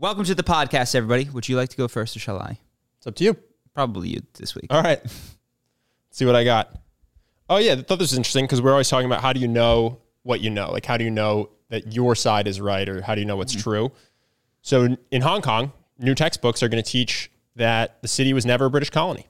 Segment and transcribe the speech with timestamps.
[0.00, 1.28] Welcome to the podcast, everybody.
[1.28, 2.58] Would you like to go first or shall I?
[2.96, 3.36] It's up to you.
[3.74, 4.68] Probably you this week.
[4.70, 4.98] All right.
[5.02, 5.36] Let's
[6.12, 6.74] see what I got.
[7.50, 9.46] Oh yeah, I thought this was interesting because we're always talking about how do you
[9.46, 10.70] know what you know?
[10.70, 13.36] Like how do you know that your side is right or how do you know
[13.36, 13.60] what's mm-hmm.
[13.60, 13.92] true?
[14.62, 18.46] So in- in Hong Kong, new textbooks are going to teach that the city was
[18.46, 19.26] never a British colony.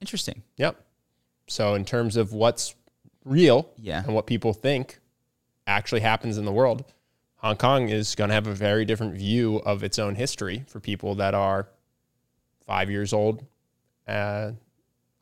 [0.00, 0.44] Interesting.
[0.58, 0.80] Yep.
[1.48, 2.76] So in terms of what's
[3.24, 4.04] real Yeah.
[4.04, 5.00] and what people think
[5.66, 6.84] actually happens in the world,
[7.44, 10.80] Hong Kong is going to have a very different view of its own history for
[10.80, 11.68] people that are
[12.66, 13.44] five years old,
[14.08, 14.52] uh,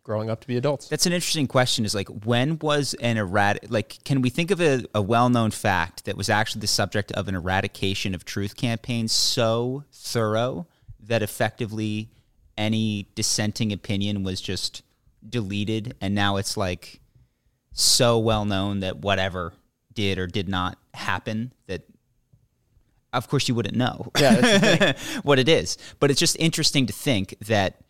[0.04, 0.86] growing up to be adults.
[0.86, 1.84] That's an interesting question.
[1.84, 5.50] Is like when was an errat like can we think of a, a well known
[5.50, 10.68] fact that was actually the subject of an eradication of truth campaign so thorough
[11.00, 12.08] that effectively
[12.56, 14.84] any dissenting opinion was just
[15.28, 17.00] deleted and now it's like
[17.72, 19.54] so well known that whatever
[19.92, 21.82] did or did not happen that
[23.12, 25.78] of course you wouldn't know Yeah, what it is.
[26.00, 27.80] But it's just interesting to think that,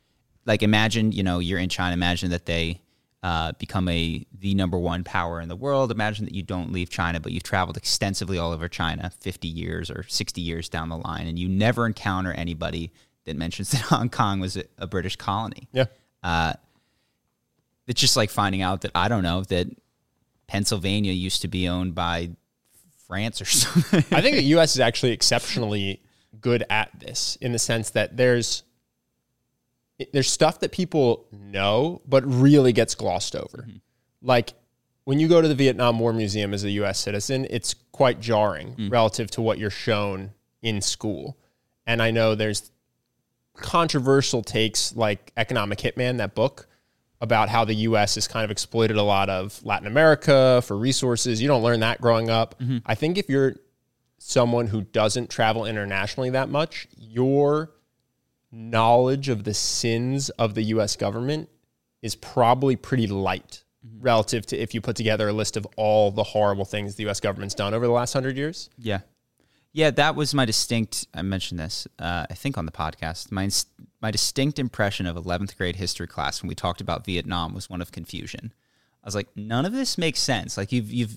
[0.47, 1.95] like, imagine you know you're in China.
[1.95, 2.81] Imagine that they
[3.23, 5.93] uh, become a the number one power in the world.
[5.93, 9.91] Imagine that you don't leave China, but you've traveled extensively all over China, 50 years
[9.91, 12.91] or 60 years down the line, and you never encounter anybody
[13.25, 15.69] that mentions that Hong Kong was a, a British colony.
[15.73, 15.85] Yeah.
[16.23, 16.55] Uh,
[17.87, 19.69] it's just like finding out that I don't know that
[20.47, 22.31] Pennsylvania used to be owned by
[23.07, 24.05] France or something.
[24.17, 24.75] I think the U.S.
[24.75, 26.03] is actually exceptionally
[26.41, 28.63] good at this in the sense that there's
[30.13, 33.59] there's stuff that people know but really gets glossed over.
[33.59, 33.77] Mm-hmm.
[34.23, 34.55] Like
[35.05, 36.99] when you go to the Vietnam War Museum as a U.S.
[36.99, 38.91] citizen, it's quite jarring mm.
[38.91, 40.31] relative to what you're shown
[40.63, 41.37] in school.
[41.87, 42.71] And I know there's
[43.57, 46.69] controversial takes like Economic Hitman, that book
[47.23, 51.41] about how the US has kind of exploited a lot of Latin America for resources.
[51.41, 52.61] You don't learn that growing up.
[52.85, 53.55] I think if you're
[54.19, 57.71] someone who doesn't travel internationally that much, your
[58.51, 61.49] knowledge of the sins of the US government
[62.03, 63.63] is probably pretty light
[64.01, 67.21] relative to if you put together a list of all the horrible things the US
[67.21, 68.69] government's done over the last hundred years.
[68.77, 69.01] Yeah.
[69.73, 71.07] Yeah, that was my distinct.
[71.15, 73.33] I mentioned this, uh, I think, on the podcast.
[73.33, 73.49] My
[74.03, 77.81] my distinct impression of eleventh grade history class when we talked about Vietnam was one
[77.81, 78.53] of confusion.
[79.03, 80.57] I was like, none of this makes sense.
[80.57, 81.17] Like you've you've,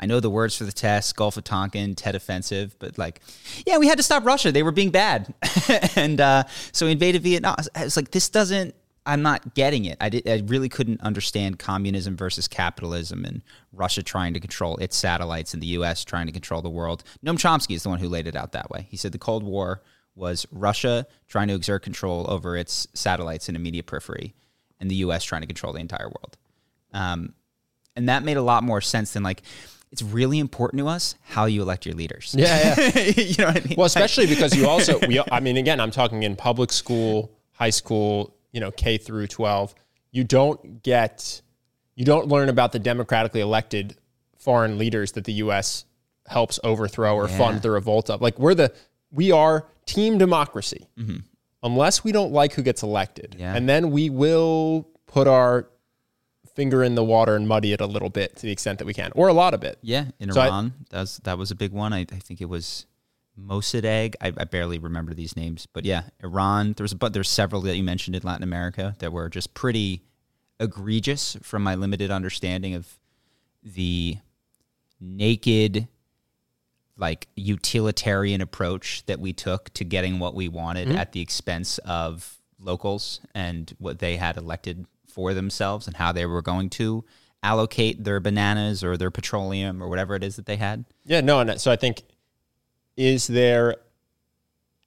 [0.00, 3.20] I know the words for the test, Gulf of Tonkin, Tet Offensive, but like,
[3.66, 4.50] yeah, we had to stop Russia.
[4.50, 5.32] They were being bad,
[5.96, 7.56] and uh, so we invaded Vietnam.
[7.74, 8.74] I was like, this doesn't.
[9.04, 9.96] I'm not getting it.
[10.00, 14.96] I, did, I really couldn't understand communism versus capitalism and Russia trying to control its
[14.96, 16.04] satellites and the U.S.
[16.04, 17.02] trying to control the world.
[17.26, 18.86] Noam Chomsky is the one who laid it out that way.
[18.90, 19.82] He said the Cold War
[20.14, 24.34] was Russia trying to exert control over its satellites in immediate periphery,
[24.80, 25.24] and the U.S.
[25.24, 26.36] trying to control the entire world.
[26.92, 27.34] Um,
[27.96, 29.42] and that made a lot more sense than like
[29.90, 32.34] it's really important to us how you elect your leaders.
[32.36, 32.98] Yeah, yeah.
[33.16, 33.74] you know what I mean?
[33.76, 37.68] Well, especially because you also, we, I mean, again, I'm talking in public school, high
[37.70, 39.74] school, you know, K through 12.
[40.10, 41.42] You don't get,
[41.94, 43.96] you don't learn about the democratically elected
[44.38, 45.84] foreign leaders that the U.S.
[46.26, 47.36] helps overthrow or Yeah.
[47.38, 48.22] fund the revolt of.
[48.22, 48.72] Like we're the,
[49.12, 50.88] we are team democracy,
[51.62, 53.40] unless we don't like who gets elected, Mm-hmm.
[53.40, 53.54] Yeah.
[53.54, 55.68] and then we will put our
[56.54, 58.94] finger in the water and muddy it a little bit to the extent that we
[58.94, 59.78] can, or a lot of it.
[59.82, 61.92] Yeah, in So I- Iran, that was that was a big one.
[61.92, 62.86] I, I think it was
[63.38, 64.14] Mossadegh.
[64.20, 66.74] I, I barely remember these names, but yeah, Iran.
[66.76, 70.02] There's but there's several that you mentioned in Latin America that were just pretty
[70.60, 72.98] egregious from my limited understanding of
[73.62, 74.18] the
[75.00, 75.88] naked
[77.02, 80.98] like utilitarian approach that we took to getting what we wanted mm-hmm.
[80.98, 86.24] at the expense of locals and what they had elected for themselves and how they
[86.24, 87.04] were going to
[87.42, 90.84] allocate their bananas or their petroleum or whatever it is that they had.
[91.04, 92.04] Yeah, no, and uh, so I think
[92.96, 93.78] is there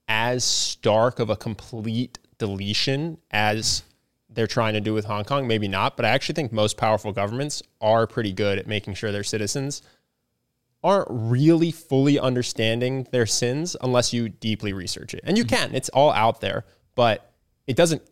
[0.08, 3.84] as stark of a complete deletion as
[4.30, 5.48] they're trying to do with Hong Kong?
[5.48, 9.12] Maybe not, but I actually think most powerful governments are pretty good at making sure
[9.12, 9.82] their citizens
[10.86, 15.22] aren't really fully understanding their sins unless you deeply research it.
[15.24, 17.34] And you can, it's all out there, but
[17.66, 18.04] it doesn't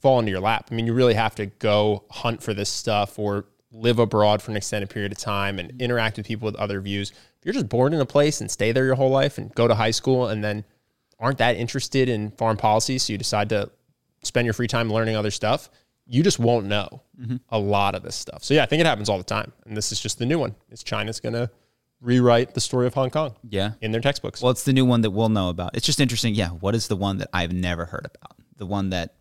[0.00, 0.68] fall into your lap.
[0.70, 4.50] I mean, you really have to go hunt for this stuff or live abroad for
[4.50, 7.10] an extended period of time and interact with people with other views.
[7.10, 9.68] If you're just born in a place and stay there your whole life and go
[9.68, 10.64] to high school and then
[11.20, 13.70] aren't that interested in foreign policy, so you decide to
[14.22, 15.68] spend your free time learning other stuff,
[16.06, 17.36] you just won't know mm-hmm.
[17.50, 18.42] a lot of this stuff.
[18.42, 20.38] So yeah, I think it happens all the time, and this is just the new
[20.38, 20.54] one.
[20.70, 21.50] Is China's going to
[22.06, 23.72] rewrite the story of Hong Kong Yeah.
[23.82, 24.40] in their textbooks?
[24.40, 25.76] Well, it's the new one that we'll know about.
[25.76, 26.34] It's just interesting.
[26.34, 26.50] Yeah.
[26.50, 28.36] What is the one that I've never heard about?
[28.56, 29.14] The one that,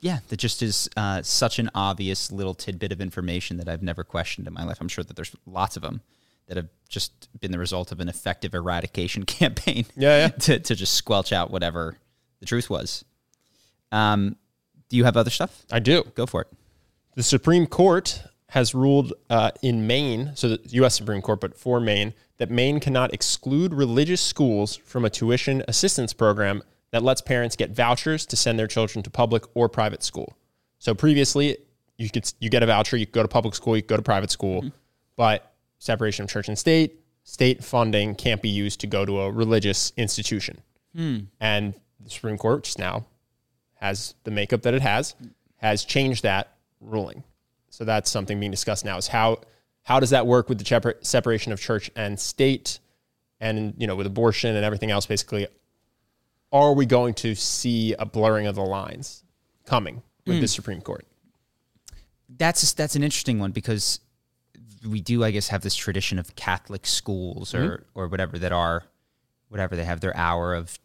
[0.00, 4.02] yeah, that just is uh, such an obvious little tidbit of information that I've never
[4.02, 4.78] questioned in my life.
[4.80, 6.02] I'm sure that there's lots of them
[6.48, 9.86] that have just been the result of an effective eradication campaign.
[9.96, 10.28] Yeah, yeah.
[10.40, 11.96] to, to just squelch out whatever
[12.40, 13.04] the truth was.
[13.92, 14.36] Um,
[14.88, 15.62] do you have other stuff?
[15.70, 16.02] I do.
[16.16, 16.48] Go for it.
[17.14, 20.94] The Supreme Court has ruled uh, in Maine, so the U.S.
[20.94, 26.12] Supreme Court, but for Maine, that Maine cannot exclude religious schools from a tuition assistance
[26.12, 30.36] program that lets parents get vouchers to send their children to public or private school.
[30.78, 31.56] So previously,
[31.96, 33.96] you could you get a voucher, you could go to public school, you could go
[33.96, 34.70] to private school,
[35.16, 39.30] but separation of church and state, state funding can't be used to go to a
[39.32, 40.60] religious institution.
[41.40, 43.06] And the Supreme Court, which now
[43.76, 45.14] has the makeup that it has,
[45.56, 46.52] has changed that
[46.82, 47.24] ruling.
[47.72, 49.40] So that's something being discussed now is how
[49.82, 52.78] how does that work with the separation of church and state
[53.40, 55.48] and you know with abortion and everything else basically
[56.52, 59.24] are we going to see a blurring of the lines
[59.64, 60.46] coming with the hmm.
[60.46, 61.06] Supreme Court?
[62.38, 64.00] that's that's an interesting one because
[64.86, 67.58] we do, I guess, have this tradition of Catholic schools hmm.
[67.58, 68.84] or or whatever that are
[69.48, 70.78] whatever they have their hour of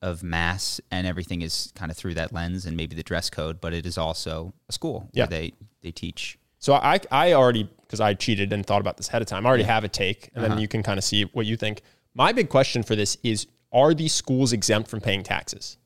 [0.00, 3.60] of mass and everything is kind of through that lens and maybe the dress code,
[3.60, 5.24] but it is also a school Yeah.
[5.24, 5.52] where they
[5.82, 6.38] they teach.
[6.58, 9.46] So I I already because I cheated and thought about this ahead of time.
[9.46, 10.60] I already have a take, and then uh-huh.
[10.60, 11.82] you can kind of see what you think.
[12.14, 15.78] My big question for this is: Are these schools exempt from paying taxes?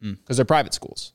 [0.00, 0.14] Hmm.
[0.14, 1.12] Because they're private schools.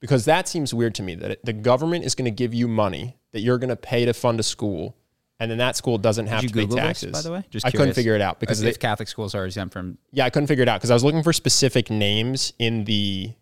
[0.00, 2.66] Because that seems weird to me that it, the government is going to give you
[2.66, 4.96] money that you're going to pay to fund a school,
[5.40, 7.12] and then that school doesn't have to you pay taxes.
[7.12, 7.44] this, by the way?
[7.50, 10.26] Just I couldn't figure it out because If, they, Catholic schools are exempt from yeah,
[10.26, 13.32] I couldn't figure it out because I was looking for specific names in the,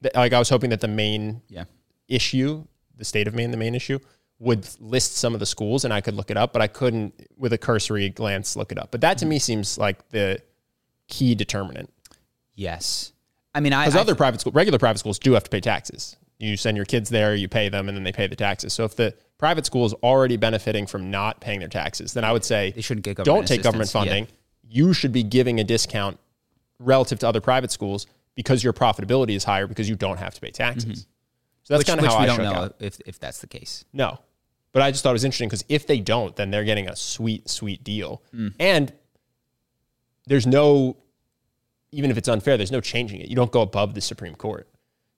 [0.00, 1.64] the like I was hoping that the main yeah.
[2.08, 2.64] issue,
[2.96, 3.98] the state of Maine, the main issue,
[4.38, 7.28] would list some of the schools and I could look it up, but I couldn't
[7.36, 8.92] with a cursory glance look it up.
[8.92, 10.40] But that to me seems like the
[11.08, 11.92] key determinant.
[12.54, 13.12] Yes.
[13.54, 15.60] I mean, I, Because I other private school, regular private schools do have to pay
[15.60, 16.16] taxes.
[16.38, 18.72] You send your kids there, you pay them, and then they pay the taxes.
[18.72, 22.30] So if the private school is already benefiting from not paying their taxes, then I
[22.30, 23.90] would say they shouldn't get don't take government.
[23.90, 24.00] Yeah.
[24.00, 24.28] funding.
[24.68, 26.20] You should be giving a discount
[26.78, 28.06] relative to other private schools
[28.36, 31.08] because your profitability is higher because you don't have to pay taxes.
[31.64, 31.98] So that's Mm-hmm.
[31.98, 32.76] kind of how we I don't know out.
[32.78, 33.84] if, if that's the case.
[33.92, 34.20] No.
[34.70, 36.94] But I just thought it was interesting because if they don't, then they're getting a
[36.94, 38.22] sweet, sweet deal.
[38.60, 38.92] And
[40.28, 40.96] there's no,
[41.90, 43.28] even if it's unfair, there's no changing it.
[43.28, 44.68] You don't go above the Supreme Court.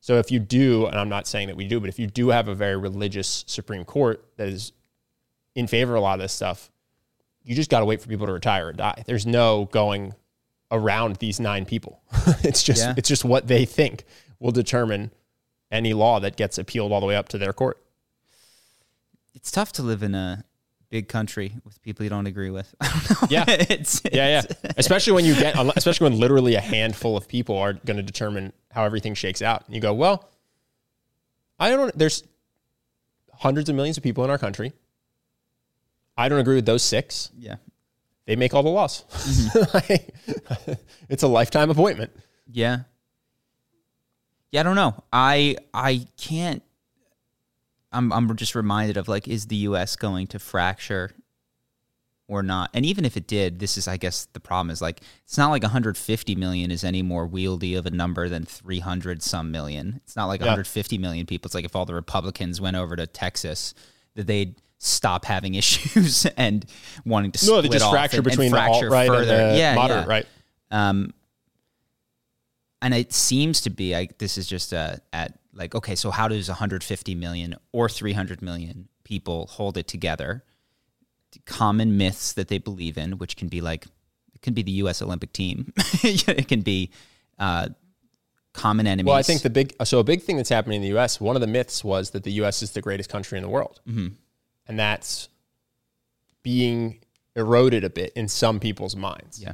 [0.05, 2.29] So if you do, and I'm not saying that we do, but if you do
[2.29, 4.73] have a very religious Supreme Court that is
[5.55, 6.71] in favor of a lot of this stuff,
[7.43, 9.03] you just got to wait for people to retire or die.
[9.07, 10.13] There's no going
[10.71, 12.03] around these nine people.
[12.43, 12.93] it's just Yeah.
[12.99, 14.05] it's just what they think
[14.41, 15.11] will determine
[15.71, 17.83] any law that gets appealed all the way up to their court.
[19.33, 20.45] It's tough to live in a
[20.95, 22.73] big country with people you don't agree with.
[22.81, 23.29] I don't know.
[23.29, 23.45] Yeah.
[23.49, 24.71] it's, Yeah, yeah.
[24.77, 28.53] Especially when you get, especially when literally a handful of people are going to determine
[28.71, 29.65] how everything shakes out.
[29.67, 30.31] And you go, well,
[31.59, 31.99] I don't.
[31.99, 32.23] There's
[33.33, 34.73] hundreds of millions of people in our country.
[36.17, 37.33] I don't agree with those six.
[37.37, 37.57] yeah.
[38.27, 39.05] They make all the laws.
[39.11, 39.75] Mm-hmm.
[39.75, 40.15] Like,
[41.09, 42.13] it's a lifetime appointment.
[42.51, 42.79] Yeah.
[44.53, 45.03] Yeah, I don't know.
[45.13, 46.63] I I can't
[47.95, 51.13] I'm I'm just reminded of like is the US going to fracture
[52.27, 52.71] or not?
[52.75, 55.51] And even if it did, this is I guess the problem is like it's not
[55.51, 60.01] like 150 million is any more wieldy of a number than 300 some million.
[60.05, 60.47] It's not like Yeah.
[60.47, 61.49] 150 million people.
[61.49, 63.75] It's like if all the Republicans went over to Texas
[64.15, 66.65] that they'd stop having issues and
[67.05, 69.07] wanting to No, split they just off fracture and- and between the fracture alt right
[69.09, 69.53] and further.
[69.53, 70.11] the yeah, moderate yeah.
[70.11, 70.27] right.
[70.71, 71.13] Um,
[72.83, 76.29] and it seems to be like this is just a, at like okay, so how
[76.29, 80.45] does 150 million or 300 million people hold it together?
[81.47, 83.87] Common myths that they believe in, which can be like
[84.35, 85.03] it can be the U.S.
[85.03, 86.91] Olympic team, it can be
[87.39, 87.69] uh,
[88.53, 89.09] common enemies.
[89.09, 91.21] Well, I think the big so a big thing that's happening in the U.S.
[91.21, 92.63] One of the myths was that the U.S.
[92.63, 94.09] is the greatest country in the world, Mm-hmm.
[94.69, 95.29] and that's
[96.45, 97.01] being
[97.35, 99.41] eroded a bit in some people's minds.
[99.43, 99.53] yeah,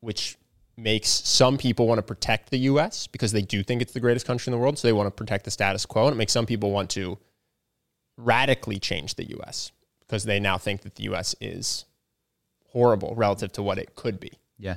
[0.00, 0.36] which
[0.80, 4.26] makes some people want to protect the US because they do think it's the greatest
[4.26, 4.78] country in the world.
[4.78, 6.06] So they want to protect the status quo.
[6.06, 7.18] And it makes some people want to
[8.16, 11.84] radically change the US because they now think that the US is
[12.72, 14.32] horrible relative to what it could be.
[14.58, 14.76] yeah.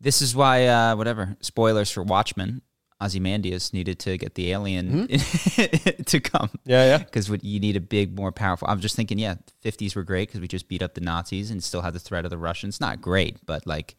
[0.00, 2.62] This is why uh, whatever spoilers for Watchmen.
[3.00, 5.06] Ozymandias needed to get the alien
[6.06, 6.50] to come.
[6.64, 6.98] Yeah, yeah.
[6.98, 8.66] because you need a big, more powerful.
[8.68, 11.62] I'm just thinking, yeah, fifties were great because we just beat up the Nazis and
[11.62, 12.80] still had the threat of the Russians.
[12.80, 13.94] Not great, but like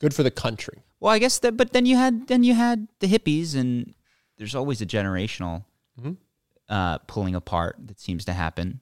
[0.00, 0.82] good for the country.
[1.00, 3.94] Well, I guess that, but then you had then you had the hippies, and
[4.38, 5.64] there's always a generational
[6.00, 6.12] Mm-hmm.
[6.68, 8.80] uh, pulling apart that seems to happen.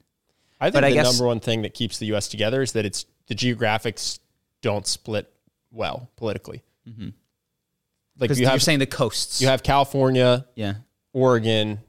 [0.61, 2.26] I think But I the guess- number one thing that keeps the U.S.
[2.28, 4.19] together is that it's the geographics
[4.62, 5.31] don't split
[5.71, 6.62] well politically.
[6.87, 7.12] Like
[8.19, 9.40] Because you are saying the coasts.
[9.40, 10.75] you have California, yeah.
[11.12, 11.81] Oregon,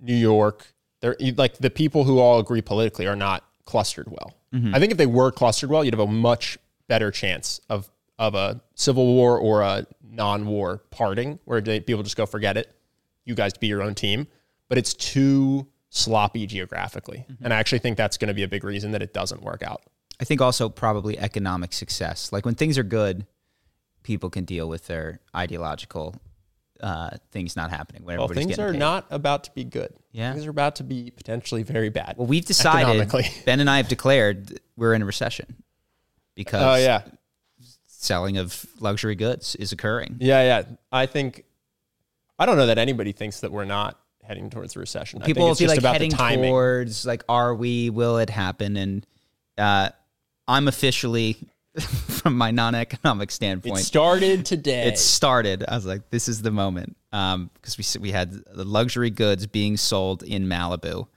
[0.00, 0.66] New York.
[1.00, 4.34] They're like the people who all agree politically are not clustered well.
[4.72, 6.58] I think if they were clustered well, you'd have a much
[6.88, 12.26] better chance of of a civil war or a non-war parting where people just go
[12.26, 12.74] forget it.
[13.24, 14.26] You guys be your own team,
[14.68, 18.64] but it's too sloppy geographically, and I actually think that's going to be a big
[18.64, 19.82] reason that it doesn't work out.
[20.20, 22.32] I think also probably economic success.
[22.32, 23.26] Like when things are good,
[24.02, 26.16] people can deal with their ideological
[26.80, 28.04] uh, things not happening.
[28.04, 28.78] When Well, things are paid.
[28.78, 29.92] not about to be good.
[30.12, 30.32] Yeah.
[30.32, 32.14] things are about to be potentially very bad.
[32.16, 33.10] Well, we've decided.
[33.44, 35.62] Ben and I have declared we're in a recession
[36.34, 37.02] because Oh yeah,
[38.00, 40.16] selling of luxury goods is occurring.
[40.20, 40.62] Yeah, yeah.
[40.92, 41.44] I think
[42.38, 45.20] I don't know that anybody thinks that we're not heading towards a recession.
[45.22, 46.50] I People think will it's just like about heading the timing.
[46.50, 47.90] towards like, are we?
[47.90, 48.76] Will it happen?
[48.76, 49.06] And
[49.56, 49.90] uh,
[50.46, 51.36] I'm officially,
[51.80, 53.80] from my non-economic standpoint.
[53.80, 54.86] it started today.
[54.86, 55.64] it started.
[55.66, 59.76] I was like, this is the moment because we we had the luxury goods being
[59.76, 61.08] sold in Malibu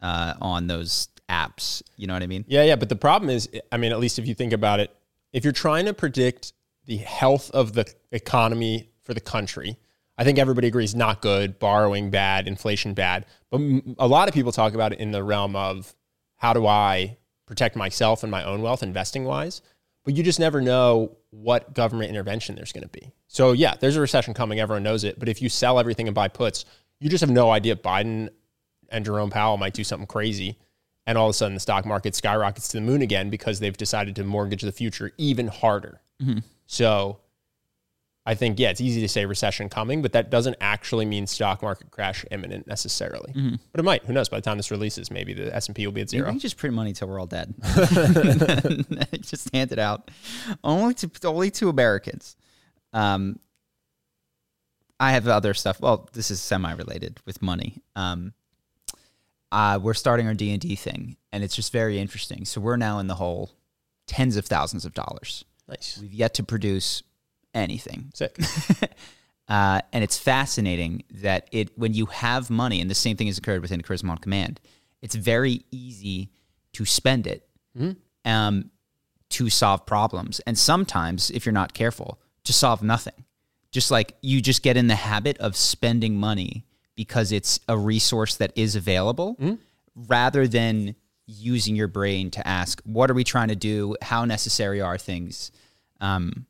[0.00, 1.82] uh, on those apps.
[1.96, 2.44] You know what I mean?
[2.48, 2.76] yeah, yeah.
[2.76, 4.94] But the problem is, I mean, at least if you think about it,
[5.32, 6.52] if you're trying to predict
[6.86, 9.76] the health of the economy for the country,
[10.18, 13.26] I think everybody agrees not good, borrowing bad, inflation bad.
[13.50, 13.60] But
[13.98, 15.94] a lot of people talk about it in the realm of
[16.36, 19.62] how do I protect myself and my own wealth investing wise.
[20.04, 23.12] But you just never know what government intervention there's going to be.
[23.28, 24.58] So, yeah, there's a recession coming.
[24.60, 25.18] Everyone knows it.
[25.18, 26.64] But if you sell everything and buy puts,
[26.98, 27.76] you just have no idea.
[27.76, 28.28] Biden
[28.88, 30.58] and Jerome Powell might do something crazy.
[31.06, 33.76] And all of a sudden, the stock market skyrockets to the moon again because they've
[33.76, 36.00] decided to mortgage the future even harder.
[36.66, 37.18] So,
[38.24, 41.60] I think, yeah, it's easy to say recession coming, but that doesn't actually mean stock
[41.60, 43.32] market crash imminent necessarily.
[43.72, 44.04] But it might.
[44.04, 44.28] Who knows?
[44.28, 46.28] By the time this releases, maybe the S&P will be at zero.
[46.30, 47.52] can just print money till we're all dead.
[49.22, 50.08] just hand it out,
[50.62, 52.36] only to only to Americans.
[52.92, 53.40] Um,
[55.00, 55.80] I have other stuff.
[55.80, 57.82] Well, this is semi-related with money.
[57.96, 58.34] Um,
[59.52, 62.44] uh, we're starting our D and D thing, and it's just very interesting.
[62.44, 63.52] So we're now in the hole,
[64.06, 65.44] tens of thousands of dollars.
[65.68, 65.98] Nice.
[66.00, 67.02] We've yet to produce
[67.54, 68.10] anything.
[68.14, 68.36] Sick.
[69.48, 73.36] Uh, and it's fascinating that it when you have money, and the same thing has
[73.36, 74.60] occurred within Charisma on Command,
[75.02, 76.30] it's very easy
[76.72, 77.46] to spend it
[78.24, 78.70] um,
[79.30, 80.40] to solve problems.
[80.46, 83.24] And sometimes, if you're not careful, to solve nothing.
[83.72, 86.64] Just like you just get in the habit of spending money
[86.96, 89.36] because it's a resource that is available
[89.94, 90.94] rather than
[91.26, 93.96] using your brain to ask, what are we trying to do?
[94.02, 95.50] How necessary are things?
[96.00, 96.46] Um,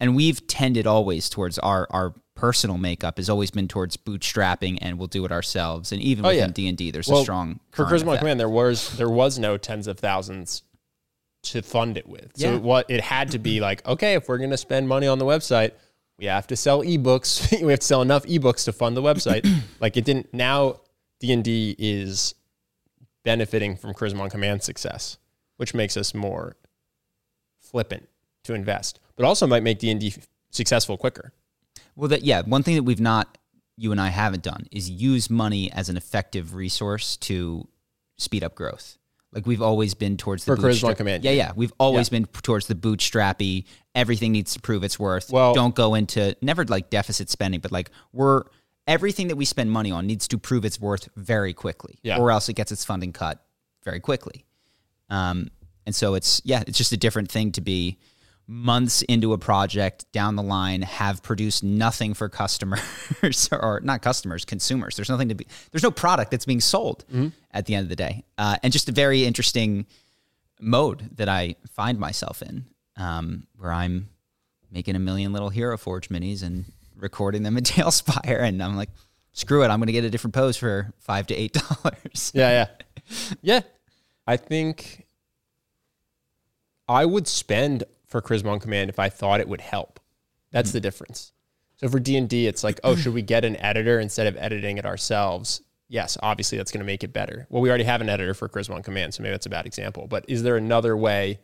[0.00, 4.98] and we've tended always towards our our personal makeup has always been towards bootstrapping and
[4.98, 5.92] we'll do it ourselves.
[5.92, 6.50] And even Oh, within.
[6.52, 8.18] D and D, there's Well, a strong for Charisma.
[8.18, 10.62] Command, there was there was no tens of thousands
[11.44, 12.32] to fund it with.
[12.36, 12.56] So Yeah.
[12.58, 15.24] what it had to be like, okay, if we're going to spend money on the
[15.24, 15.72] website,
[16.18, 17.50] we have to sell ebooks.
[17.62, 19.46] we have to sell enough ebooks to fund the website.
[19.80, 20.32] like it didn't.
[20.32, 20.80] Now
[21.20, 22.34] D and D is
[23.24, 25.18] benefiting from Charisma on Command success,
[25.56, 26.56] which makes us more
[27.60, 28.08] flippant
[28.44, 30.14] to invest, but also might make D and D
[30.50, 31.32] successful quicker.
[31.96, 33.38] Well, that yeah, one thing that we've not,
[33.76, 37.68] you and I haven't done is use money as an effective resource to
[38.16, 38.98] speed up growth.
[39.32, 42.26] Like we've always been towards the For Charisma on Command, Yeah, yeah, we've always been
[42.26, 43.64] towards the bootstrappy.
[43.94, 45.30] Everything needs to prove its worth.
[45.30, 48.44] Well- don't go into never like deficit spending, but like we're
[48.86, 52.18] everything that we spend money on needs to prove its worth very quickly, Yeah.
[52.18, 53.44] or else it gets its funding cut
[53.84, 54.44] very quickly.
[55.10, 55.50] Um,
[55.86, 57.98] and so it's yeah, it's just a different thing to be
[58.48, 64.44] months into a project down the line have produced nothing for customers or not customers
[64.44, 67.04] consumers there's nothing to be there's no product that's being sold
[67.52, 69.86] at the end of the day uh, and just a very interesting
[70.60, 72.64] mode that i find myself in
[72.96, 74.08] um, where i'm
[74.70, 76.64] making a million little hero forge minis and
[76.96, 78.90] recording them in TaleSpire and i'm like
[79.32, 81.52] screw it i'm going to get a different pose for five to eight
[81.84, 82.66] dollars Yeah,
[83.10, 83.36] yeah.
[83.42, 83.60] yeah.
[84.26, 85.06] I think
[86.88, 89.98] I would spend for Charisma on Command if I thought it would help.
[90.50, 91.32] That's the difference.
[91.76, 94.84] So for D&D, it's like, oh, should we get an editor instead of editing it
[94.84, 95.62] ourselves?
[95.88, 97.46] Yes, obviously that's going to make it better.
[97.50, 99.66] Well, we already have an editor for Charisma on Command, so maybe that's a bad
[99.66, 100.06] example.
[100.06, 101.40] But is there another way?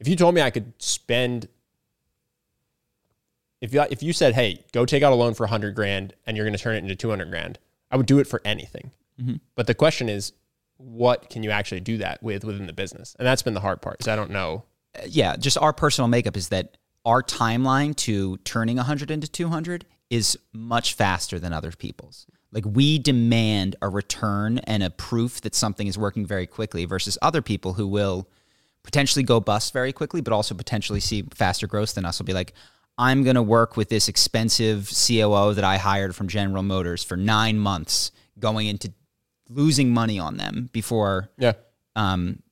[0.00, 1.48] If you told me I could spend
[3.60, 6.36] if you, if you said, "Hey, go take out a loan for 100 grand and
[6.36, 7.58] you're going to turn it into 200 grand."
[7.90, 8.92] I would do it for anything.
[9.20, 9.36] Mm-hmm.
[9.54, 10.32] But the question is,
[10.76, 13.16] what can you actually do that with within the business?
[13.18, 14.00] And that's been the hard part.
[14.00, 14.64] Is I don't know.
[14.96, 19.86] Uh, yeah, just our personal makeup is that our timeline to turning 100 into 200
[20.10, 22.26] is much faster than other people's.
[22.52, 27.18] Like we demand a return and a proof that something is working very quickly versus
[27.20, 28.28] other people who will
[28.88, 32.32] potentially go bust very quickly, but also potentially see faster growth than us will be
[32.32, 32.54] like,
[32.96, 37.14] I'm going to work with this expensive COO that I hired from General Motors for
[37.14, 38.90] nine months, going into
[39.50, 41.52] losing money on them before, Yeah.
[41.96, 42.42] um,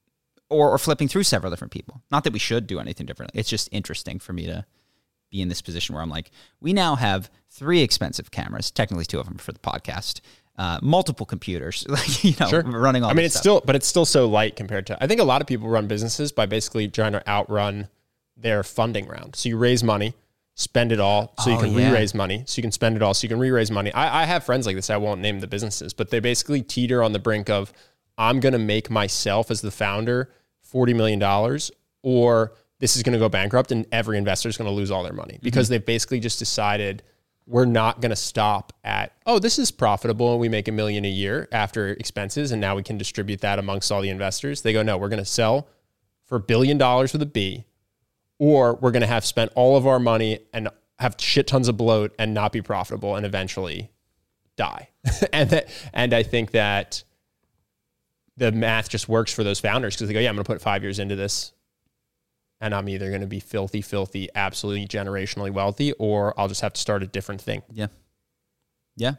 [0.50, 2.02] or, or flipping through several different people.
[2.10, 3.40] Not that we should do anything differently.
[3.40, 4.66] It's just interesting for me to
[5.30, 9.18] be in this position where I'm like, we now have three expensive cameras, technically two
[9.18, 10.20] of them for the podcast,
[10.58, 12.62] uh, multiple computers, like you know, Sure.
[12.62, 13.10] running all.
[13.10, 13.42] I mean, this it's stuff.
[13.42, 15.02] still, but it's still so light compared to.
[15.02, 17.88] I think a lot of people run businesses by basically trying to outrun
[18.36, 19.36] their funding round.
[19.36, 20.14] So you raise money,
[20.54, 21.88] spend it all, so you Oh, can yeah.
[21.90, 22.44] re-raise money.
[22.46, 23.92] So you can spend it all, so you can re-raise money.
[23.92, 24.88] I, I have friends like this.
[24.90, 27.72] I won't name the businesses, but they basically teeter on the brink of,
[28.18, 30.30] I'm going to make myself as the founder
[30.62, 31.70] forty million dollars,
[32.02, 35.02] or this is going to go bankrupt, and every investor is going to lose all
[35.02, 35.44] their money Mm-hmm.
[35.44, 37.02] because they've basically just decided
[37.46, 41.04] we're not going to stop at oh this is profitable and we make a million
[41.04, 44.62] a year after expenses and now we can distribute that amongst all the investors.
[44.62, 45.68] They go no we're going to sell
[46.24, 47.64] for a billion dollars with a b
[48.38, 51.76] or we're going to have spent all of our money and have shit tons of
[51.76, 53.90] bloat and not be profitable and eventually
[54.56, 54.88] die.
[55.32, 57.04] And that and i think that
[58.36, 60.60] the math just works for those founders because they go yeah i'm going to put
[60.60, 61.52] five years into this
[62.60, 66.72] and I'm either going to be filthy, filthy, absolutely generationally wealthy, or I'll just have
[66.74, 67.62] to start a different thing.
[67.72, 67.88] yeah,
[68.96, 69.14] yeah.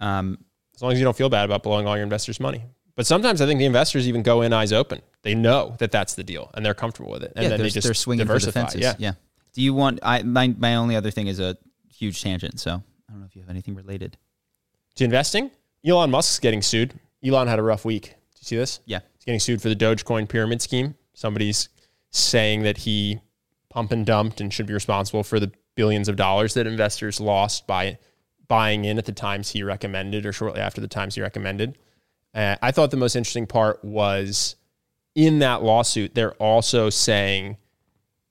[0.00, 0.38] Um,
[0.74, 2.64] As long as you don't feel bad about blowing all your investors' money.
[2.96, 5.00] But sometimes I think the investors even go in eyes open.
[5.22, 7.70] They know that that's the deal, and they're comfortable with it, and yeah, then they
[7.70, 8.78] just they're swinging for the.
[8.78, 8.94] Yeah.
[8.98, 9.12] yeah.
[9.52, 10.00] Do you want?
[10.02, 11.56] I my my only other thing is a
[11.92, 12.60] huge tangent.
[12.60, 12.70] So
[13.08, 14.16] I don't know if you have anything related.
[14.96, 15.50] To investing,
[15.84, 16.94] Elon Musk's getting sued.
[17.24, 18.02] Elon had a rough week.
[18.02, 18.80] Did you see this?
[18.84, 19.00] Yeah.
[19.14, 20.94] He's getting sued for the Dogecoin pyramid scheme.
[21.14, 21.68] Somebody's
[22.14, 23.20] saying that he
[23.70, 27.66] pump and dumped and should be responsible for the billions of dollars that investors lost
[27.66, 27.98] by
[28.46, 31.76] buying in at the times he recommended or shortly after the times he recommended.
[32.32, 34.54] Uh, I thought the most interesting part was
[35.16, 37.56] in that lawsuit, they're also saying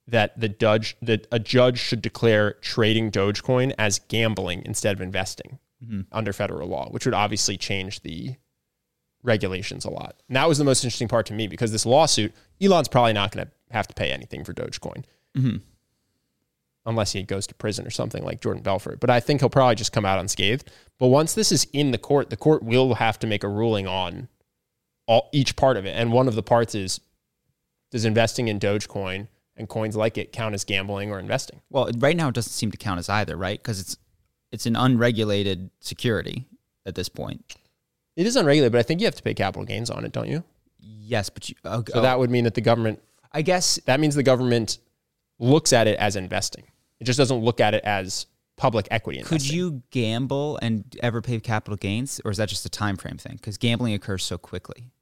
[0.06, 5.58] that the judge that a judge should declare trading Dogecoin as gambling instead of investing
[6.12, 8.36] under federal law, which would obviously change the
[9.22, 10.16] regulations a lot.
[10.28, 12.32] And that was the most interesting part to me because this lawsuit,
[12.62, 15.04] Elon's probably not going to have to pay anything for Dogecoin.
[15.36, 15.56] Mm-hmm.
[16.86, 19.00] Unless he goes to prison or something like Jordan Belfort.
[19.00, 20.70] But I think he'll probably just come out unscathed.
[20.98, 23.86] But once this is in the court, the court will have to make a ruling
[23.86, 24.28] on
[25.06, 25.90] all each part of it.
[25.90, 27.00] And one of the parts is
[27.90, 31.60] does investing in Dogecoin and coins like it count as gambling or investing?
[31.70, 33.60] Well, right now it doesn't seem to count as either, right?
[33.60, 33.96] Because it's
[34.52, 36.46] it's an unregulated security
[36.86, 37.56] at this point.
[38.16, 40.28] It is unregulated, but I think you have to pay capital gains on it, don't
[40.28, 40.44] you?
[40.78, 42.18] Yes, but you, oh, So that oh.
[42.18, 43.00] would mean that the government
[43.34, 44.78] I guess that means the government
[45.38, 46.64] looks at it as investing.
[47.00, 49.38] It just doesn't look at it as public equity investing.
[49.38, 53.18] could you gamble and ever pay capital gains, or is that just a time frame
[53.18, 53.34] thing?
[53.34, 54.92] Because gambling occurs so quickly.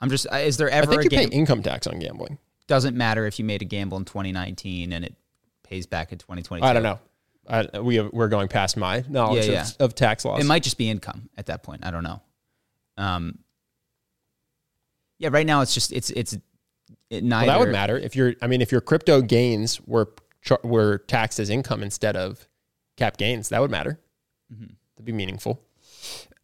[0.00, 0.92] I'm just uh, is there ever?
[0.92, 1.40] I think a you pay game?
[1.40, 2.38] income tax on gambling.
[2.66, 5.14] Doesn't matter if you made a gamble in 2019 and it
[5.62, 6.64] pays back in 2020.
[6.64, 6.98] I don't know.
[7.48, 10.42] I, we have, we're going past my knowledge Yeah, Of, of tax laws.
[10.42, 11.86] It might just be income at that point.
[11.86, 12.20] I don't know.
[12.98, 13.38] Um.
[15.18, 16.36] Yeah, right now it's just it's it's
[17.10, 20.12] it well, that would matter if your I mean if your crypto gains were
[20.62, 22.48] were taxed as income instead of
[22.96, 24.00] cap gains, that would matter.
[24.52, 24.72] Mm-hmm.
[24.94, 25.60] That'd be meaningful.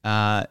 [0.05, 0.45] Uh,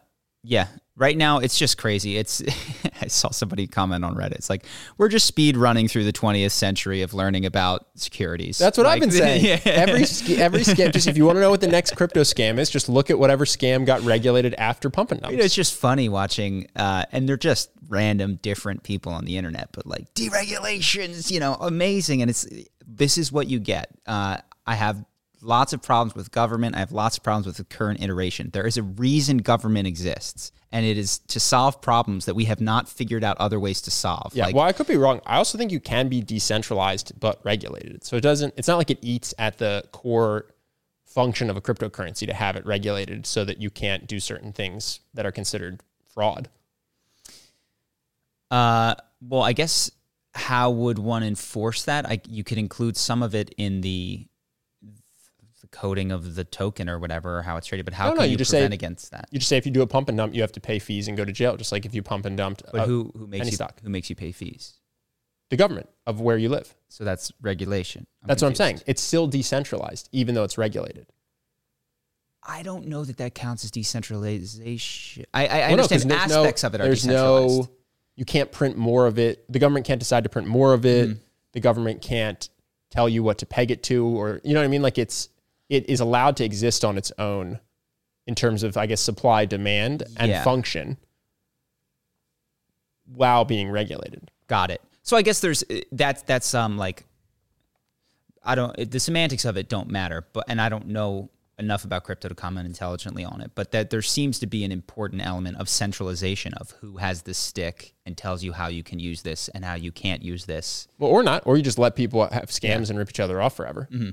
[0.44, 0.68] yeah.
[0.98, 2.18] Right now, it's just crazy.
[2.18, 2.44] It's.
[3.02, 4.34] I saw somebody comment on Reddit.
[4.34, 4.66] It's like
[4.98, 8.60] we're just speed running through the 20th century of learning about securities.
[8.60, 9.44] That's what I've been saying.
[9.44, 9.60] yeah.
[9.66, 10.02] Every
[10.36, 10.94] every scam.
[10.94, 13.18] Just if you want to know what the next crypto scam is, just look at
[13.18, 15.32] whatever scam got regulated after pump and dumps.
[15.32, 19.38] You know, it's just funny watching, uh, and they're just random, different people on the
[19.38, 22.22] internet, but like deregulations, you know, amazing.
[22.22, 22.46] And it's
[22.86, 23.90] this is what you get.
[24.06, 25.04] Uh, I have
[25.42, 26.76] lots of problems with government.
[26.76, 28.50] I have lots of problems with the current iteration.
[28.52, 32.62] There is a reason government exists, and it is to solve problems that we have
[32.62, 34.34] not figured out other ways to solve.
[34.36, 35.22] Yeah, Like, well, I could be wrong.
[35.26, 38.04] I also think you can be decentralized but regulated.
[38.04, 38.54] So it doesn't.
[38.58, 40.48] It's not like it eats at the core
[41.06, 45.02] function of a cryptocurrency to have it regulated so that you can't do certain things
[45.14, 45.82] that are considered
[46.14, 46.50] fraud.
[48.50, 49.92] Uh, well, I guess
[50.34, 52.06] how would one enforce that?
[52.08, 54.28] I, you could include some of it in the the
[55.72, 57.86] coding of the token or whatever, or how it's traded.
[57.86, 59.28] But how No, no, can you you, just say- prevent against that?
[59.32, 61.08] You just say if you do a pump and dump, you have to pay fees
[61.08, 63.46] and go to jail, just like if you pump and dumped But who who makes
[63.48, 63.80] you stock.
[63.82, 64.76] who makes you pay fees?
[65.50, 66.74] the government of where you live.
[66.88, 68.08] So that's regulation.
[68.24, 68.80] I'm That's what I'm saying.
[68.86, 71.08] It's still decentralized, even though it's regulated.
[72.42, 75.26] I don't know that that counts as decentralization.
[75.34, 77.60] I, I, I Well, no, understand no- aspects of it are There's decentralized.
[77.64, 77.70] no,
[78.16, 79.44] you can't print more of it.
[79.52, 81.10] The government can't decide to print more of it.
[81.10, 81.20] Mm-hmm.
[81.54, 82.50] The government can't
[82.90, 84.82] tell you what to peg it to, or you know what I mean.
[84.82, 85.30] Like it's
[85.72, 87.58] it is allowed to exist on its own
[88.28, 90.44] in terms of I guess supply, demand, and Yeah.
[90.44, 90.98] function
[93.06, 94.30] while being regulated.
[94.48, 94.82] Got it.
[95.02, 97.06] So I guess there's eh, that's that's um like
[98.44, 101.86] I don't eh, the semantics of it don't matter, but and I don't know enough
[101.86, 105.24] about crypto to comment intelligently on it, but that there seems to be an important
[105.26, 109.22] element of centralization of who has the stick and tells you how you can use
[109.22, 110.88] this and how you can't use this.
[110.98, 113.56] Well, or not, or you just let people have scams and rip each other off
[113.56, 113.88] forever.
[113.92, 114.10] Mm-hmm.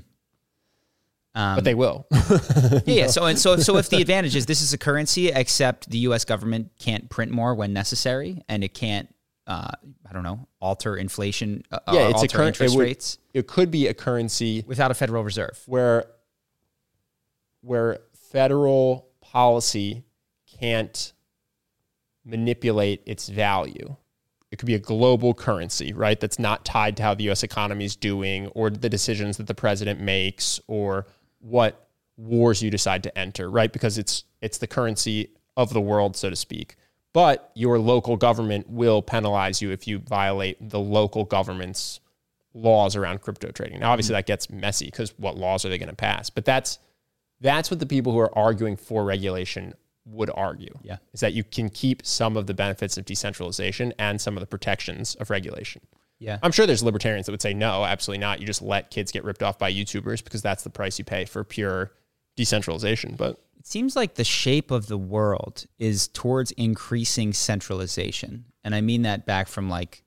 [1.35, 2.07] Um, but they will.
[2.11, 3.07] yeah, yeah.
[3.07, 6.25] So and so so if the advantage is this is a currency, except the U.S.
[6.25, 9.13] government can't print more when necessary, and it can't,
[9.45, 9.69] uh,
[10.09, 12.47] I don't know, alter inflation, uh, yeah, it's a current.
[12.49, 15.61] interest it, would- rates it could be a currency without a Federal Reserve.
[15.67, 16.05] where
[17.61, 17.99] where
[18.31, 20.03] federal policy
[20.59, 21.13] can't
[22.25, 23.95] manipulate its value.
[24.51, 26.19] It could be a global currency, right?
[26.19, 29.53] That's not tied to how the US economy is doing or the decisions that the
[29.53, 31.05] president makes or
[31.39, 33.71] what wars you decide to enter, right?
[33.71, 36.75] Because it's it's the currency of the world, so to speak.
[37.11, 41.99] But your local government will penalize you if you violate the local government's
[42.53, 43.79] laws around crypto trading.
[43.79, 44.19] Now, obviously, mm-hmm.
[44.19, 46.29] that gets messy because what laws are they going to pass?
[46.29, 46.79] But that's
[47.41, 49.73] that's what the people who are arguing for regulation
[50.05, 50.77] would argue.
[50.81, 50.97] Yeah.
[51.13, 54.47] is that you can keep some of the benefits of decentralization and some of the
[54.47, 55.81] protections of regulation.
[56.19, 56.37] Yeah.
[56.43, 58.39] I'm sure there's libertarians that would say no, absolutely not.
[58.39, 61.25] You just let kids get ripped off by YouTubers because that's the price you pay
[61.25, 61.91] for pure
[62.35, 63.15] decentralization.
[63.17, 68.45] But It seems like the shape of the world is towards increasing centralization.
[68.63, 70.03] And I mean that back from like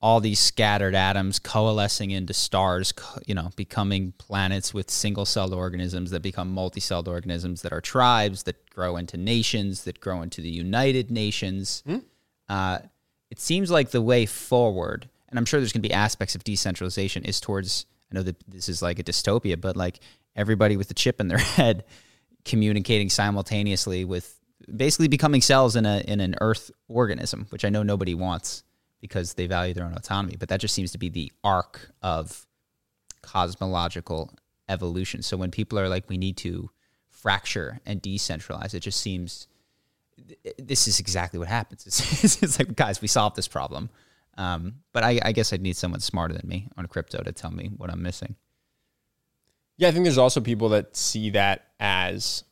[0.00, 2.92] all these scattered atoms coalescing into stars,
[3.26, 7.80] you know, becoming planets with single celled organisms that become multi celled organisms that are
[7.80, 11.82] tribes that grow into nations, that grow into the United Nations.
[12.48, 12.80] Uh,
[13.30, 16.44] it seems like the way forward, and I'm sure there's going to be aspects of
[16.44, 17.86] decentralization, is towards.
[18.12, 19.98] I know that this is like a dystopia, but like
[20.36, 21.82] everybody with a chip in their head
[22.44, 24.38] communicating simultaneously with
[24.76, 28.62] basically becoming cells in a in an Earth organism, which I know nobody wants
[29.00, 30.36] because they value their own autonomy.
[30.38, 32.46] But that just seems to be the arc of
[33.20, 34.30] cosmological
[34.68, 35.22] evolution.
[35.22, 36.70] So when people are like, we need to
[37.10, 39.48] fracture and decentralize, it just seems
[40.58, 41.84] this is exactly what happens.
[42.22, 43.90] It's, it's like, guys, we solved this problem.
[44.36, 47.50] Um, but I, I guess I'd need someone smarter than me on crypto to tell
[47.50, 48.36] me what I'm missing.
[49.76, 52.44] yeah, I think there's also people that see that as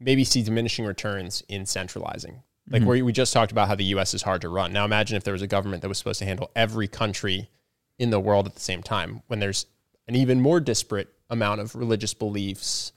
[0.00, 2.42] maybe see diminishing returns in centralizing.
[2.68, 4.72] Like where we just talked about how the US is hard to run.
[4.72, 7.50] Now imagine if there was a government that was supposed to handle every country
[7.98, 9.66] in the world at the same time when there's
[10.08, 12.92] an even more disparate amount of religious beliefs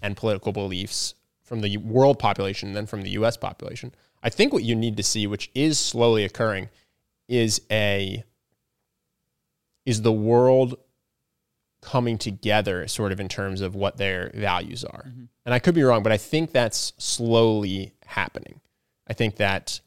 [0.00, 1.14] and political beliefs
[1.44, 3.94] from the world population than from the US population.
[4.22, 6.68] I think what you need to see which is slowly occurring
[7.32, 8.22] is a
[9.86, 10.76] is the world
[11.80, 15.06] coming together sort of in terms of what their values are.
[15.08, 15.24] Mm-hmm.
[15.44, 18.60] And I could be wrong, but I think that's slowly happening.
[19.08, 19.80] I think that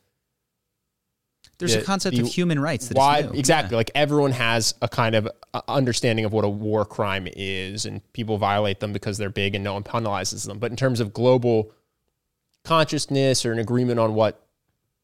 [1.59, 4.89] There's The- a concept the of human rights that why exactly like everyone has a
[4.89, 5.29] kind of
[5.69, 9.63] understanding of what a war crime is and people violate them because they're big and
[9.63, 10.59] no one penalizes them.
[10.59, 11.71] But in terms of global
[12.65, 14.45] consciousness or an agreement on what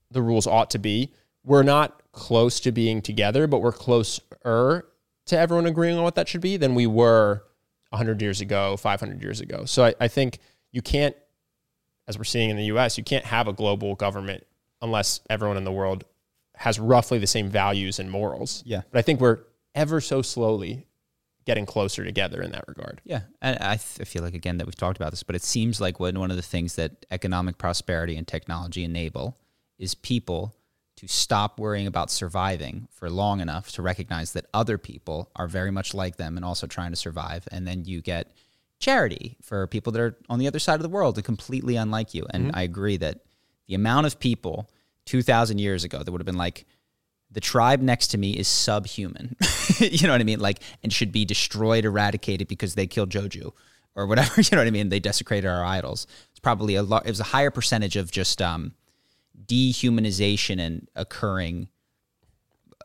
[0.09, 1.13] the rules ought to be,
[1.45, 6.27] we're not close to being together, but we're closer to everyone agreeing on what that
[6.27, 7.43] should be than we were
[7.89, 9.65] 100 years ago, 500 years ago.
[9.65, 10.39] So I, I think
[10.71, 11.15] you can't,
[12.07, 14.45] as we're seeing in the US, you can't have a global government
[14.81, 16.03] unless everyone in the world
[16.55, 18.63] has roughly the same values and morals.
[18.65, 18.81] Yeah.
[18.91, 19.39] But I think we're
[19.73, 20.87] ever so slowly
[21.45, 23.01] getting closer together in that regard.
[23.03, 25.41] Yeah, and I, th- I feel like again that we've talked about this, but it
[25.41, 29.37] seems like when one of the things that economic prosperity and technology enable
[29.79, 30.55] is people
[31.01, 35.71] to stop worrying about surviving for long enough to recognize that other people are very
[35.71, 38.31] much like them and also trying to survive, and then you get
[38.77, 42.13] charity for people that are on the other side of the world and completely unlike
[42.13, 42.27] you.
[42.29, 43.21] And I agree that
[43.67, 44.69] the amount of people
[45.07, 46.65] two thousand years ago that would have been like
[47.31, 49.35] the tribe next to me is subhuman.
[49.79, 50.39] you know what I mean?
[50.39, 53.53] Like, and should be destroyed, eradicated because they killed Joju
[53.95, 54.39] or whatever.
[54.41, 54.89] You know what I mean?
[54.89, 56.05] They desecrated our idols.
[56.29, 57.07] It's probably a lot.
[57.07, 58.73] It was a higher percentage of just um,
[59.45, 61.69] dehumanization and occurring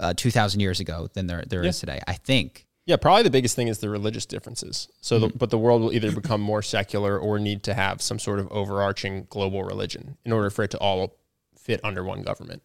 [0.01, 2.01] uh, two thousand years ago than there there is today.
[2.07, 2.67] I think.
[2.87, 4.87] Yeah, probably the biggest thing is the religious differences.
[5.01, 8.21] So, the, but the world will either become more secular or need to have some
[8.21, 11.17] sort of overarching global religion in order for it to all
[11.59, 12.63] fit under one government.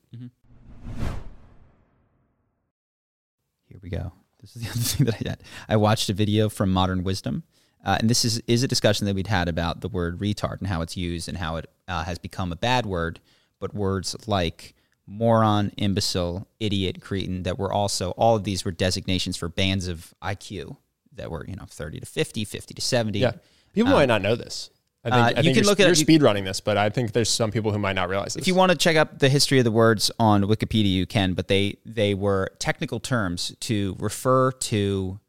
[3.66, 4.14] Here we go.
[4.42, 5.44] This is the other thing that I did.
[5.68, 7.42] I watched a video from Modern Wisdom,
[7.84, 10.68] uh, and this is is a discussion that we'd had about the word retard and
[10.68, 13.20] how it's used and how it uh, has become a bad word.
[13.62, 14.74] But words like
[15.08, 20.14] moron, imbecile, idiot, cretin that were also all of these were designations for bands of
[20.22, 20.76] IQ
[21.14, 23.20] that were you know 30 to 50, 50 to 70.
[23.20, 23.32] Yeah.
[23.74, 24.70] People might not know this.
[25.04, 26.78] I think, uh, I you think can you're, look at you're speed running this, but
[26.78, 28.42] I think there's some people who might not realize this.
[28.42, 31.34] If you want to check out the history of the words on Wikipedia, you can,
[31.34, 35.20] but they they were technical terms to refer to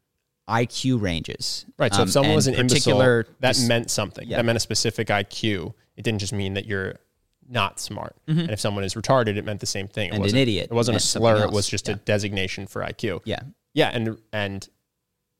[0.47, 1.65] IQ ranges.
[1.79, 1.93] right.
[1.93, 4.27] So Um, if someone was an particular imbecile, that meant something.
[4.27, 4.37] Yeah.
[4.37, 5.73] That meant a specific IQ.
[5.95, 6.99] It didn't just mean that you're
[7.49, 8.15] not smart.
[8.27, 8.39] Mm-hmm.
[8.39, 10.09] And if someone is retarded, it meant the same thing.
[10.09, 11.43] It And an idiot It wasn't a slur.
[11.45, 11.95] It was just Yeah.
[11.95, 13.21] a designation for IQ.
[13.25, 13.39] yeah,
[13.73, 14.67] Yeah, and and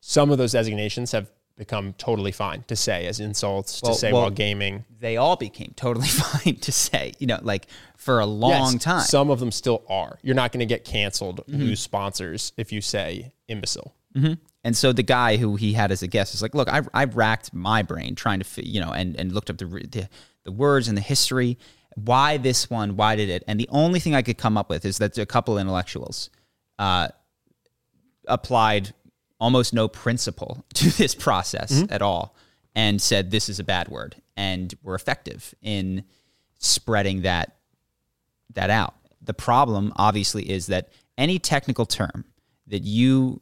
[0.00, 4.12] some of those designations have become totally fine to say as insults Well- to say
[4.12, 4.84] well, while gaming.
[4.98, 7.12] they all became totally fine to say.
[7.18, 9.00] You know, like for a long Yes, time.
[9.02, 10.18] Some of them still are.
[10.22, 11.60] You're not going to get canceled, Mm-hmm.
[11.60, 13.94] lose sponsors if you say imbecile.
[14.66, 17.04] And so the guy who he had as a guest is like, look, I I
[17.04, 20.08] racked my brain trying to, you know, and and looked up the, the
[20.44, 21.58] the words and the history.
[21.94, 22.96] Why this one?
[22.96, 23.44] Why did it?
[23.46, 26.30] And the only thing I could come up with is that a couple intellectuals
[26.78, 27.08] uh,
[28.26, 28.94] applied
[29.38, 32.34] almost no principle to this process at all,
[32.74, 36.04] and said this is a bad word, and were effective in
[36.58, 37.56] spreading that
[38.52, 38.94] that out.
[39.20, 42.24] The problem, obviously, is that any technical term
[42.66, 43.40] that you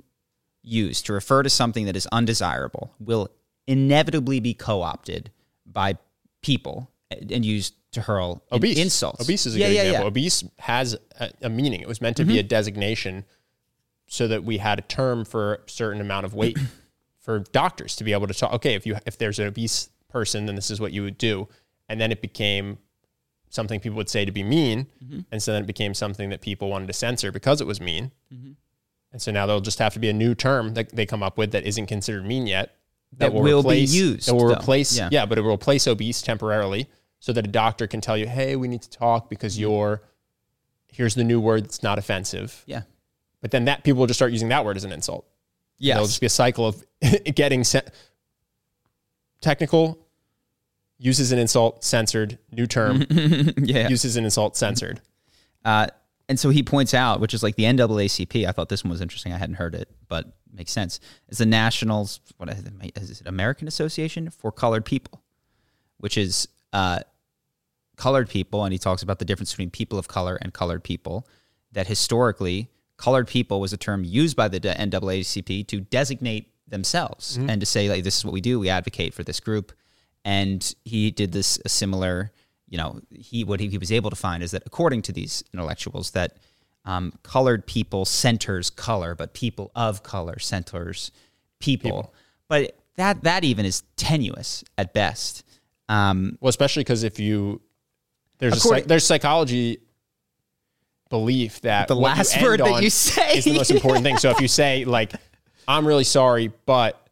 [0.63, 3.29] use to refer to something that is undesirable will
[3.67, 5.31] inevitably be co-opted
[5.67, 5.97] by
[6.43, 8.79] people and used to hurl Obese.
[8.79, 9.21] insults.
[9.21, 10.05] Obese is a Yeah, good yeah, example.
[10.05, 10.09] yeah.
[10.09, 11.81] Obese has a, a meaning.
[11.81, 12.41] It was meant to be Mm-hmm.
[12.41, 13.25] a designation
[14.07, 16.59] so that we had a term for a certain amount of weight
[17.21, 18.53] for doctors to be able to talk.
[18.55, 21.49] Okay, if you if there's an obese person, then this is what you would do.
[21.89, 22.79] And then it became
[23.51, 25.21] something people would say to be mean, Mm-hmm.
[25.31, 28.11] and so then it became something that people wanted to censor because it was mean.
[28.33, 28.53] Mm-hmm.
[29.13, 31.37] And so now there'll just have to be a new term that they come up
[31.37, 32.75] with that isn't considered mean yet.
[33.19, 34.55] That will be replace, used, That will though.
[34.55, 35.11] replace, Yeah.
[35.13, 35.27] yeah.
[35.27, 36.89] but it will replace obese temporarily,
[37.23, 40.03] so that a doctor can tell you, "Hey, we need to talk because you're
[40.89, 42.83] here's the new word that's not offensive." Yeah.
[43.41, 45.25] But then that people will just start using that word as an insult.
[45.79, 45.95] Yes.
[45.95, 46.85] There'll just be a cycle of
[47.35, 47.65] getting
[49.41, 50.05] technical,
[50.99, 53.89] uses an insult, censored, new term, yeah.
[53.89, 55.01] uses an insult, censored.
[55.65, 55.87] Uh,
[56.29, 58.49] and so he points out, which is like the NAACP.
[58.49, 59.33] I thought this one was interesting.
[59.33, 60.99] I hadn't heard it, but makes sense.
[61.29, 62.19] It's the Nationals.
[62.37, 62.99] What is it?
[62.99, 65.23] Is it American Association for Colored People,
[65.99, 67.01] which is uh,
[67.97, 71.27] colored people, and he talks about the difference between people of color and colored people.
[71.73, 77.61] That historically, colored people was a term used by the NAACP to designate themselves and
[77.61, 78.59] to say like this is what we do.
[78.61, 79.73] We advocate for this group,
[80.25, 82.33] and he did this a similar.
[82.69, 85.45] You know, he what he, he was able to find is that according to these
[85.53, 86.37] intellectuals, that
[86.85, 91.11] um, colored people centers color, but people of color centers
[91.59, 92.15] people.
[92.49, 95.45] But that that even is tenuous at best.
[95.89, 97.61] Um, Well, especially because if you
[98.43, 99.79] there's a According- there's psychology
[101.11, 103.39] belief that The last word that you say.
[103.39, 104.17] is the most important thing.
[104.19, 105.13] So if you say like,
[105.69, 107.07] "I'm really sorry, but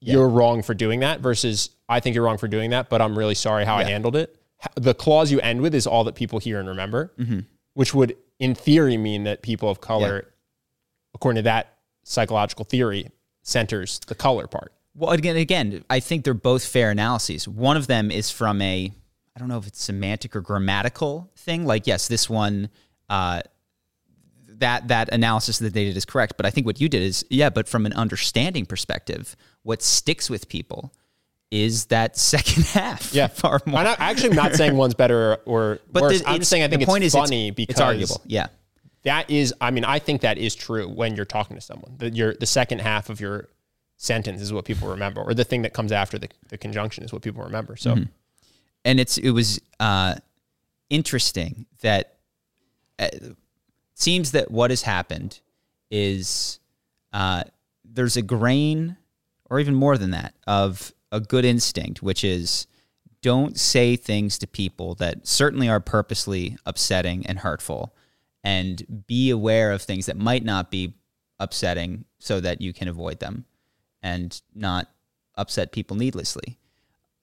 [0.00, 3.16] you're wrong for doing that," versus "I think you're wrong for doing that, but I'm
[3.16, 4.36] really sorry how I handled it,"
[4.74, 7.40] the clause you end with is all that people hear and remember, Mm-hmm.
[7.74, 10.32] which would, in theory, mean that people of color,
[11.14, 13.08] according to that psychological theory,
[13.42, 14.72] centers the color part.
[14.94, 17.46] Well, again, again, I think they're both fair analyses.
[17.46, 18.92] One of them is from a,
[19.38, 21.64] I don't know if it's semantic or grammatical thing.
[21.64, 22.70] Like, yes, this one,
[23.08, 23.42] uh,
[24.48, 26.34] that that analysis that they did is correct.
[26.36, 30.28] But I think what you did is, yeah, but from an understanding perspective, what sticks
[30.28, 30.92] with people
[31.52, 33.14] is that second half.
[33.14, 33.78] Yeah, far more.
[33.78, 36.18] I'm not, actually not saying one's better or but worse.
[36.20, 38.20] the, I'm it's- saying I the think point it's is funny it's, because it's arguable.
[38.26, 38.48] Yeah,
[39.04, 39.54] that is.
[39.60, 41.94] I mean, I think that is true when you're talking to someone.
[41.98, 43.50] That your the second half of your
[43.98, 47.12] sentence is what people remember, or the thing that comes after the, the conjunction is
[47.12, 47.76] what people remember.
[47.76, 48.02] So Mm-hmm.
[48.84, 50.14] And it's it was uh,
[50.90, 52.16] interesting that
[52.98, 53.36] uh, it
[53.94, 55.40] seems that what has happened
[55.90, 56.60] is
[57.12, 57.44] uh,
[57.84, 58.96] there's a grain,
[59.50, 62.66] or even more than that, of a good instinct, which is
[63.20, 67.94] don't say things to people that certainly are purposely upsetting and hurtful,
[68.44, 70.94] and be aware of things that might not be
[71.40, 73.44] upsetting so that you can avoid them
[74.02, 74.88] and not
[75.36, 76.58] upset people needlessly.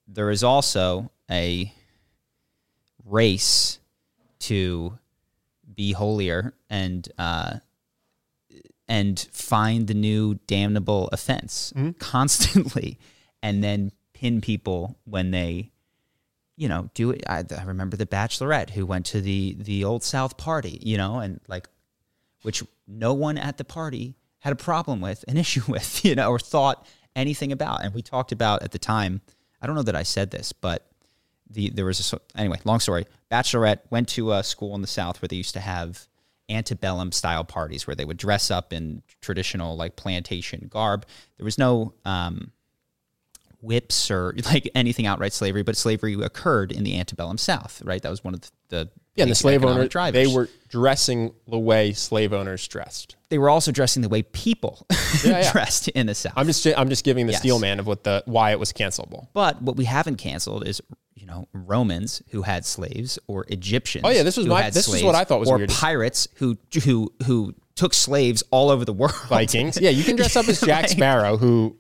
[0.07, 1.73] There is also a
[3.03, 3.79] race
[4.39, 4.97] to
[5.73, 7.55] be holier and uh,
[8.87, 12.99] and find the new damnable offense constantly,
[13.41, 15.71] and then pin people when they,
[16.55, 17.23] you know, do it.
[17.27, 21.19] I, I remember the Bachelorette who went to the the old South party, you know,
[21.19, 21.67] and like,
[22.43, 26.29] which no one at the party had a problem with, an issue with, you know,
[26.29, 27.83] or thought anything about.
[27.83, 29.21] And we talked about at the time.
[29.61, 30.85] I don't know that I said this, but
[31.49, 32.59] the there was a anyway.
[32.65, 33.05] Long story.
[33.31, 36.07] Bachelorette went to a school in the South where they used to have
[36.49, 41.05] antebellum style parties where they would dress up in traditional like plantation garb.
[41.37, 42.51] There was no um,
[43.61, 48.01] whips or like anything outright slavery, but slavery occurred in the antebellum South, right?
[48.01, 50.13] That was one of the, the Yeah, and the slave owners, drivers.
[50.13, 53.15] they were dressing the way slave owners dressed.
[53.29, 54.85] they were also dressing the way people
[55.23, 55.51] Yeah, yeah.
[55.51, 56.33] dressed in the South.
[56.35, 57.41] I'm just I'm just giving the Yes.
[57.41, 59.27] steel man of what the why it was cancelable.
[59.33, 60.79] But what we haven't canceled is,
[61.25, 64.03] you know, Romans who had slaves or Egyptians.
[64.05, 67.11] Oh, yeah, this was my- this slaves, what I thought was or pirates who who
[67.25, 69.15] who took slaves all over the world.
[69.27, 69.79] Vikings.
[69.81, 71.77] Yeah, you can dress up as Jack Sparrow, who,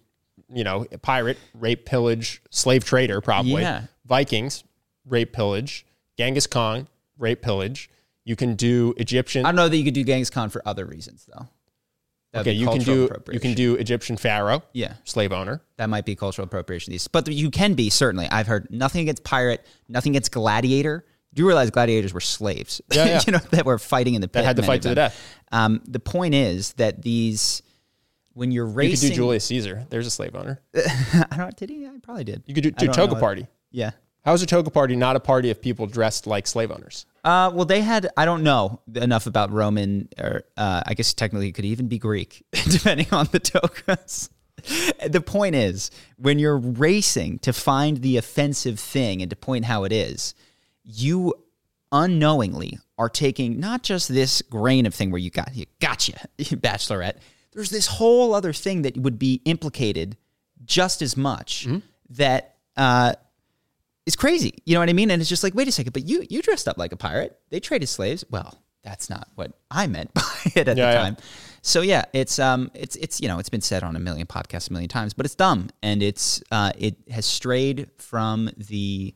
[0.51, 3.61] you know, pirate, rape, pillage, slave trader, probably.
[3.61, 3.83] Yeah.
[4.05, 4.63] Vikings,
[5.05, 5.85] rape, pillage.
[6.17, 6.87] Genghis Khan,
[7.19, 7.89] rape, pillage.
[8.23, 9.45] You can do Egyptian.
[9.45, 11.47] I don't know that you could do Genghis Khan for other reasons though.
[12.35, 14.95] Okay, you can do you can do Egyptian pharaoh, yeah.
[15.03, 15.61] slave owner.
[15.77, 16.91] That might be cultural appropriation.
[16.91, 18.27] These, but you can be certainly.
[18.29, 21.05] I've heard nothing against pirate, nothing against gladiator.
[21.33, 22.81] Do you realize gladiators were slaves?
[22.91, 23.21] Yeah, yeah.
[23.27, 24.41] you know that were fighting in the pit.
[24.41, 25.37] That had to fight to the death.
[25.51, 27.61] Um, the point is that these,
[28.33, 29.85] when you're racing, You could do Julius Caesar.
[29.89, 30.61] There's a slave owner.
[30.75, 31.55] I don't.
[31.55, 31.85] Did he?
[31.85, 32.43] I probably did.
[32.45, 33.47] You could do, do toga party.
[33.71, 33.91] Yeah.
[34.23, 37.05] How is a toga party not a party of people dressed like slave owners?
[37.25, 38.07] Uh, well, they had.
[38.15, 41.97] I don't know enough about Roman, or uh, I guess technically it could even be
[41.97, 44.29] Greek, depending on the togas.
[45.07, 49.85] the point is, when you're racing to find the offensive thing and to point how
[49.85, 50.35] it is,
[50.83, 51.33] you
[51.91, 57.17] unknowingly are taking not just this grain of thing where you got you gotcha, bachelorette.
[57.53, 60.15] There's this whole other thing that would be implicated
[60.63, 61.67] just as much
[62.11, 63.13] that uh,
[64.05, 64.59] is crazy.
[64.65, 65.11] You know what I mean?
[65.11, 67.37] And it's just like, wait a second, but you you dressed up like a pirate.
[67.49, 68.23] They traded slaves.
[68.29, 70.21] Well, that's not what I meant by
[70.55, 71.01] it at Yeah, the yeah.
[71.01, 71.17] time.
[71.61, 74.69] So yeah, it's um it's it's you know, it's been said on a million podcasts
[74.69, 79.15] a million times, but it's dumb and it's uh it has strayed from the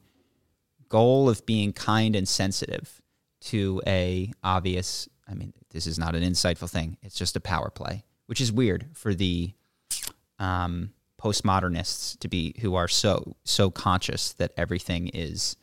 [0.90, 3.00] goal of being kind and sensitive
[3.42, 6.98] to a obvious I mean, this is not an insightful thing.
[7.04, 9.54] It's just a power play, which is weird for the
[10.40, 15.58] um, postmodernists to be who are so so conscious that everything is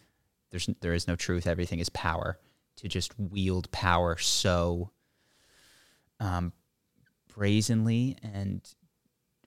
[0.50, 2.38] there's there is no truth, everything is power.
[2.76, 4.90] To just wield power so
[6.20, 6.52] um,
[7.34, 8.60] brazenly and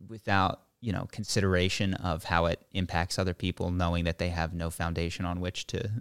[0.08, 4.72] without you know consideration of how it impacts other people, knowing that they have no
[4.72, 5.92] foundation on which to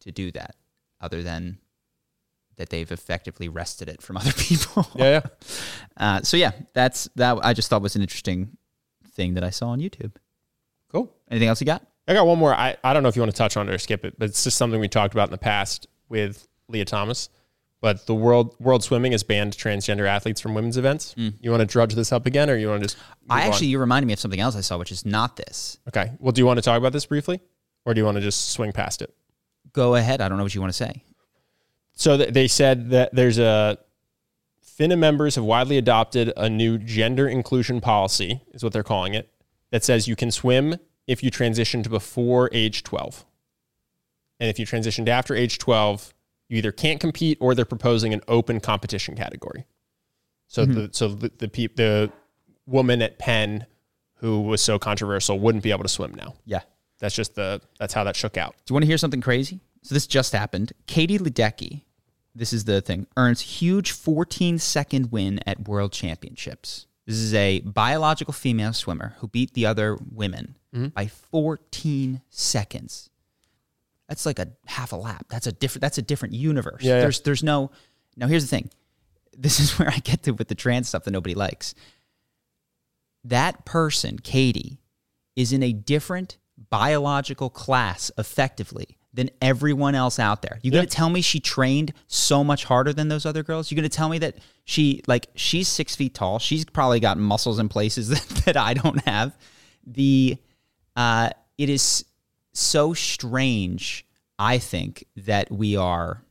[0.00, 0.56] to do that,
[1.00, 1.58] other than
[2.56, 4.88] that they've effectively wrested it from other people.
[4.96, 5.20] Yeah, yeah.
[5.96, 7.38] Uh, so yeah, that's that.
[7.42, 8.56] I just thought was an interesting
[9.16, 10.12] thing that I saw on YouTube.
[10.92, 11.12] Cool.
[11.30, 11.84] Anything else you got?
[12.06, 12.54] I got one more.
[12.54, 14.28] I, I don't know if you want to touch on it or skip it, but
[14.28, 17.28] it's just something we talked about in the past with Lia Thomas.
[17.80, 21.14] But the world world swimming has banned transgender athletes from women's events.
[21.16, 22.96] You want to drudge this up again, or you want to just?
[22.96, 23.02] Mm.
[23.28, 23.52] I move on?
[23.52, 25.78] actually, you reminded me of something else I saw, which is not this.
[25.88, 26.12] okay.
[26.18, 27.40] Well, do you want to talk about this briefly,
[27.84, 29.14] or do you want to just swing past it?
[29.72, 30.20] Go ahead.
[30.20, 31.02] I don't know what you want to say.
[31.92, 33.78] So th- they said that there's a
[34.76, 39.30] FINA members have widely adopted a new gender inclusion policy, is what they're calling it,
[39.70, 43.24] that says you can swim if you transitioned before age 12.
[44.38, 46.12] And if you transitioned after age 12,
[46.48, 49.64] you either can't compete or they're proposing an open competition category.
[50.46, 50.92] So the mm-hmm.
[50.92, 52.12] so the the, peop, the
[52.66, 53.64] woman at Penn
[54.16, 56.34] who was so controversial wouldn't be able to swim now.
[56.44, 56.60] Yeah.
[56.98, 58.54] That's just the that's how that shook out.
[58.64, 59.60] Do you want to hear something crazy?
[59.82, 60.72] So this just happened.
[60.86, 61.82] Katie Ledecky,
[62.36, 66.86] this is the thing, earns huge 14 second win at World Championships.
[67.06, 70.88] This is a biological female swimmer who beat the other women mm-hmm.
[70.88, 73.10] by 14 seconds.
[74.08, 75.26] That's like a half a lap.
[75.28, 75.82] That's a different.
[75.82, 76.82] That's a different universe.
[76.82, 77.00] Yeah, yeah.
[77.00, 77.70] There's there's no.
[78.16, 78.70] Now here's the thing.
[79.36, 81.74] This is where I get to with the trans stuff that nobody likes.
[83.24, 84.78] That person, Katie,
[85.34, 86.38] is in a different
[86.70, 90.60] biological class effectively than everyone else out there.
[90.62, 90.78] You Yeah.
[90.78, 93.70] gonna tell me she trained so much harder than those other girls?
[93.70, 96.38] You're gonna tell me that she like she's six feet tall?
[96.38, 99.36] She's probably got muscles in places that, that I don't have.
[99.86, 100.36] The
[100.94, 102.04] uh, it is
[102.52, 104.06] so strange.
[104.38, 106.22] I think that we are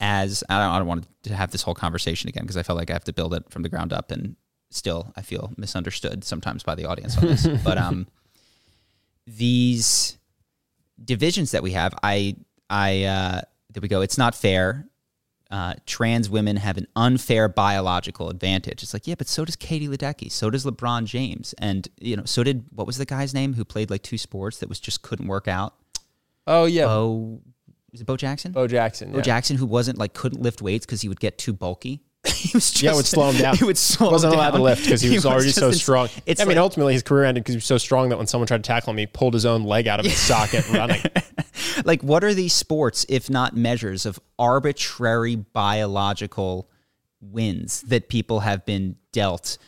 [0.00, 2.76] as I don't, I don't want to have this whole conversation again because I felt
[2.76, 4.34] like I have to build it from the ground up, and
[4.70, 7.46] still I feel misunderstood sometimes by the audience on this.
[7.64, 8.08] but um,
[9.26, 10.18] these
[11.02, 12.36] divisions that we have, I
[12.68, 13.40] I uh,
[13.70, 14.00] there we go.
[14.00, 14.88] It's not fair.
[15.50, 18.82] Uh, trans women have an unfair biological advantage.
[18.82, 22.24] It's like, yeah, but so does Katie Ledecky, so does LeBron James, and you know,
[22.24, 25.02] so did what was the guy's name who played like two sports that was just
[25.02, 25.74] couldn't work out?
[26.46, 27.42] Oh yeah, Bo,
[27.92, 28.52] is it Bo Jackson?
[28.52, 29.12] Bo Jackson.
[29.12, 29.22] Bo yeah.
[29.22, 32.02] Jackson, who wasn't like couldn't lift weights because he would get too bulky.
[32.36, 33.56] he was just, Yeah, it would slow him down.
[33.58, 36.08] He would slow him wasn't allowed to lift because he was already so in- strong.
[36.26, 38.46] It's I mean, ultimately his career ended because he was so strong that when someone
[38.46, 41.00] tried to tackle him, he pulled his own leg out of his socket running.
[41.84, 46.68] like what are these sports if not measures of arbitrary biological
[47.20, 49.58] wins that people have been dealt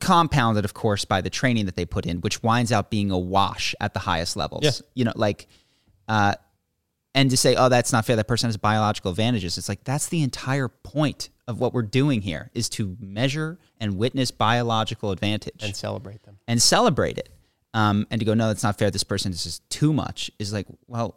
[0.00, 3.18] compounded of course by the training that they put in which winds out being a
[3.18, 4.70] wash at the highest levels Yeah.
[4.94, 5.46] you know like
[6.08, 6.34] uh
[7.18, 10.08] and to say oh that's not fair that person has biological advantages it's like that's
[10.08, 15.64] the entire point of what we're doing here is to measure and witness biological advantage
[15.64, 16.38] and celebrate them.
[16.46, 17.30] and celebrate it.
[17.72, 18.90] Um, and to go, no, that's not fair.
[18.90, 20.30] This person is just too much.
[20.38, 21.16] Is like, well,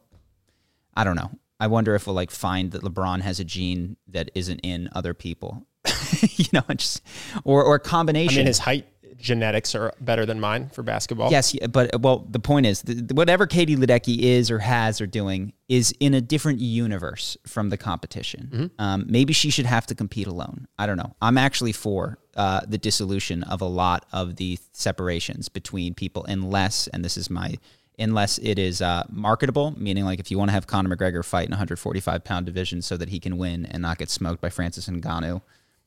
[0.96, 1.32] I don't know.
[1.60, 5.14] I wonder if we'll like find that LeBron has a gene that isn't in other
[5.14, 5.68] people,
[6.22, 7.02] you know, just
[7.44, 8.38] or or a I combination.
[8.38, 8.88] mean, his height
[9.18, 11.32] genetics are better than mine for basketball.
[11.32, 15.94] Yes, but well, the point is, whatever Katie Ledecky is or has or doing is
[16.00, 18.72] in a different universe from the competition.
[18.80, 20.68] Um, maybe she should have to compete alone.
[20.78, 21.16] I don't know.
[21.22, 26.88] I'm actually for uh, the dissolution of a lot of the separations between people, unless,
[26.88, 27.56] and this is my,
[28.00, 31.46] unless it is uh, marketable, meaning like if you want to have Conor McGregor fight
[31.46, 34.88] in 145 pound division so that he can win and not get smoked by Francis
[34.88, 35.42] Ngannou.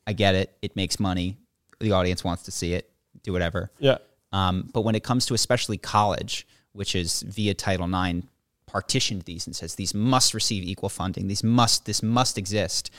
[0.06, 0.56] I get it.
[0.62, 1.38] It makes money.
[1.80, 2.90] The audience wants to see it.
[3.24, 3.70] Do whatever.
[3.80, 3.98] Yeah.
[4.32, 8.26] Um, but when it comes to especially college, which is via Title IX,
[8.66, 12.90] partitioned these and says these must receive equal funding, these must this must exist.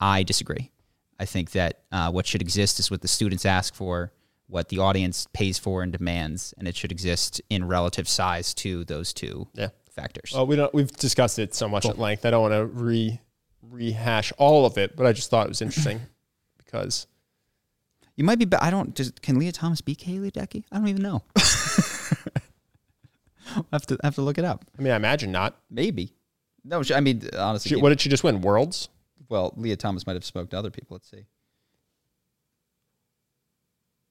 [0.00, 0.70] I disagree.
[1.18, 4.12] I think that uh, what should exist is what the students ask for,
[4.48, 8.84] what the audience pays for and demands, and it should exist in relative size to
[8.84, 9.68] those two Yeah.
[9.90, 10.32] factors.
[10.34, 10.74] Well, we don't.
[10.74, 12.26] We've discussed it so much at length.
[12.26, 13.18] I don't want to re
[13.62, 16.00] rehash all of it, but I just thought it was interesting
[16.58, 17.06] because
[18.22, 18.44] You might be.
[18.44, 18.94] Ba- I don't.
[18.94, 20.62] Does, can Lia Thomas be Katie Ledecky?
[20.70, 21.24] I don't even know.
[21.36, 21.40] I
[23.72, 24.64] have to I have to look it up.
[24.78, 25.56] I mean, I imagine not.
[25.68, 26.14] Maybe.
[26.62, 27.70] No, she, I mean honestly.
[27.70, 28.40] She, what did she just win?
[28.40, 28.88] Worlds.
[29.28, 30.94] Well, Lia Thomas might have spoke to other people.
[30.94, 31.24] Let's see.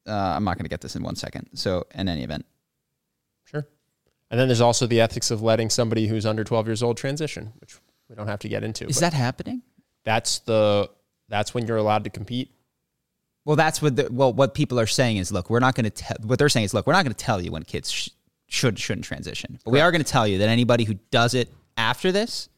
[0.05, 1.47] Uh, I'm not going to get this in one second.
[1.53, 2.45] So, in any event,
[3.45, 3.65] Sure.
[4.29, 7.53] And then there's also the ethics of letting somebody who's under 12 years old transition,
[7.61, 7.77] which
[8.09, 8.87] we don't have to get into.
[8.87, 9.61] is that happening?
[10.03, 10.89] that's the
[11.29, 12.51] that's when you're allowed to compete.
[13.45, 15.89] Well, that's what the, well what people are saying is, look, we're not going to
[15.89, 16.17] tell.
[16.23, 18.09] What they're saying is, look, we're not going to tell you when kids sh-
[18.47, 21.49] should shouldn't transition, but we are going to tell you that anybody who does it
[21.77, 22.49] after this,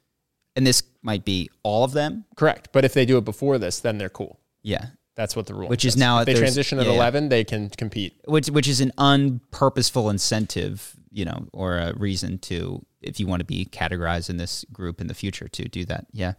[0.56, 2.70] and this might be all of them, Correct.
[2.74, 4.40] But if they do it before this, then they're cool.
[4.62, 5.66] yeah, That's what the rule.
[5.66, 5.70] Is.
[5.70, 6.00] Which is says.
[6.00, 6.98] now if they transition at yeah, yeah.
[6.98, 8.14] 11, they can compete.
[8.26, 13.40] which which is an unpurposeful incentive, you know, or a reason to if you want
[13.40, 16.08] to be categorized in this group in the future to do that.
[16.12, 16.34] Yeah.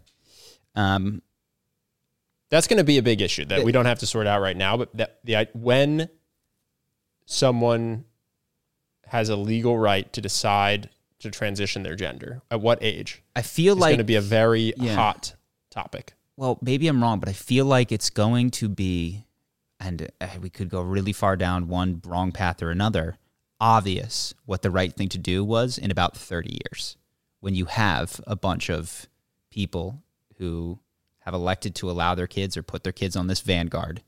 [0.74, 1.22] Um,
[2.54, 4.56] That's going to be a big issue that we don't have to sort out right
[4.56, 4.76] now.
[4.76, 6.08] But that the when
[7.26, 8.04] someone
[9.08, 10.88] has a legal right to decide
[11.18, 14.72] to transition their gender at what age I feel like going to be a very
[14.76, 14.94] Yeah.
[14.94, 15.34] hot
[15.70, 16.14] topic.
[16.36, 19.24] well, maybe I'm wrong, but I feel like it's going to be,
[19.80, 23.16] and uh, we could go really far down one wrong path or another.
[23.60, 26.96] Obvious what the right thing to do was in about 30 years,
[27.40, 29.08] when you have a bunch of
[29.50, 30.02] people
[30.38, 30.78] who
[31.24, 34.02] have elected to allow their kids or put their kids on this vanguard,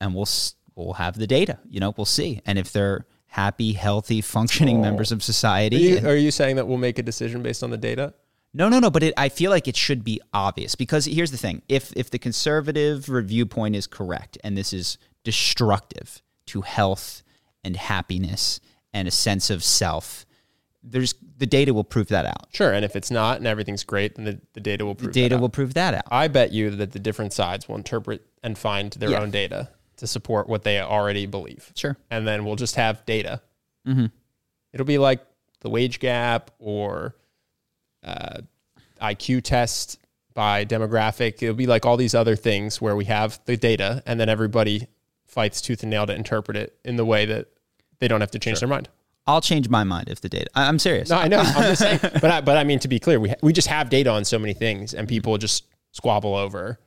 [0.00, 0.28] and we'll
[0.74, 1.58] we'll have the data.
[1.68, 4.82] You know, we'll see, and if they're happy, healthy, functioning oh.
[4.82, 7.62] members of Are society, you, and- are you saying that we'll make a decision based
[7.62, 8.14] on the data?
[8.54, 8.90] no, no, no.
[8.90, 12.10] But it, I feel like it should be obvious because here's the thing: if if
[12.10, 17.22] the conservative review point is correct, and this is destructive to health
[17.62, 18.60] and happiness
[18.92, 20.24] and a sense of self,
[20.82, 22.46] there's the data will prove that out.
[22.52, 22.72] Sure.
[22.72, 25.28] And if it's not and everything's great, then the, the data will The prove data
[25.30, 25.40] that out.
[25.40, 26.04] will prove that out.
[26.10, 29.20] I bet you that the different sides will interpret and find their Yeah.
[29.20, 31.72] own data to support what they already believe.
[31.74, 31.96] Sure.
[32.10, 33.42] And then we'll just have data.
[33.86, 34.06] Mm-hmm.
[34.72, 35.20] It'll be like
[35.60, 37.16] the wage gap or
[38.04, 38.42] uh,
[39.02, 39.98] IQ test
[40.34, 41.42] by demographic.
[41.42, 44.86] It'll be like all these other things where we have the data and then everybody
[45.26, 47.48] fights tooth and nail to interpret it in the way that
[47.98, 48.88] they don't have to change their mind.
[49.28, 50.46] I'll change my mind if the data.
[50.54, 51.10] I, I'm serious.
[51.10, 51.38] No, I know.
[51.40, 52.00] I'm just saying.
[52.20, 54.38] But I, but I mean, to be clear, we, we just have data on so
[54.38, 56.80] many things and people just squabble over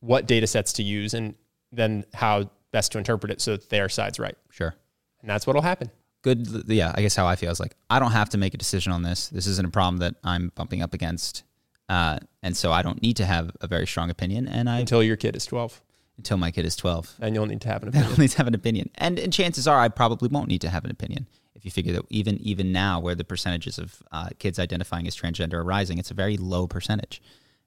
[0.00, 1.34] what data sets to use and
[1.70, 4.36] then how best to interpret it so that their side's right.
[4.50, 4.74] Sure.
[5.20, 5.90] And that's what'll happen.
[6.22, 6.64] Good.
[6.66, 6.92] Yeah.
[6.94, 9.02] I guess how I feel is like I don't have to make a decision on
[9.02, 9.28] this.
[9.28, 11.44] This isn't a problem that I'm bumping up against,
[11.88, 14.48] uh, and so I don't need to have a very strong opinion.
[14.48, 15.82] And I Until your kid is 12.
[16.18, 17.16] until my kid is 12.
[17.20, 18.08] And you'll need to have an opinion.
[18.10, 18.90] don't need to have an opinion.
[18.96, 21.26] And, and chances are I probably won't need to have an opinion.
[21.60, 25.14] If you figure that even even now, where the percentages of uh, kids identifying as
[25.14, 27.20] transgender are rising, it's a very low percentage.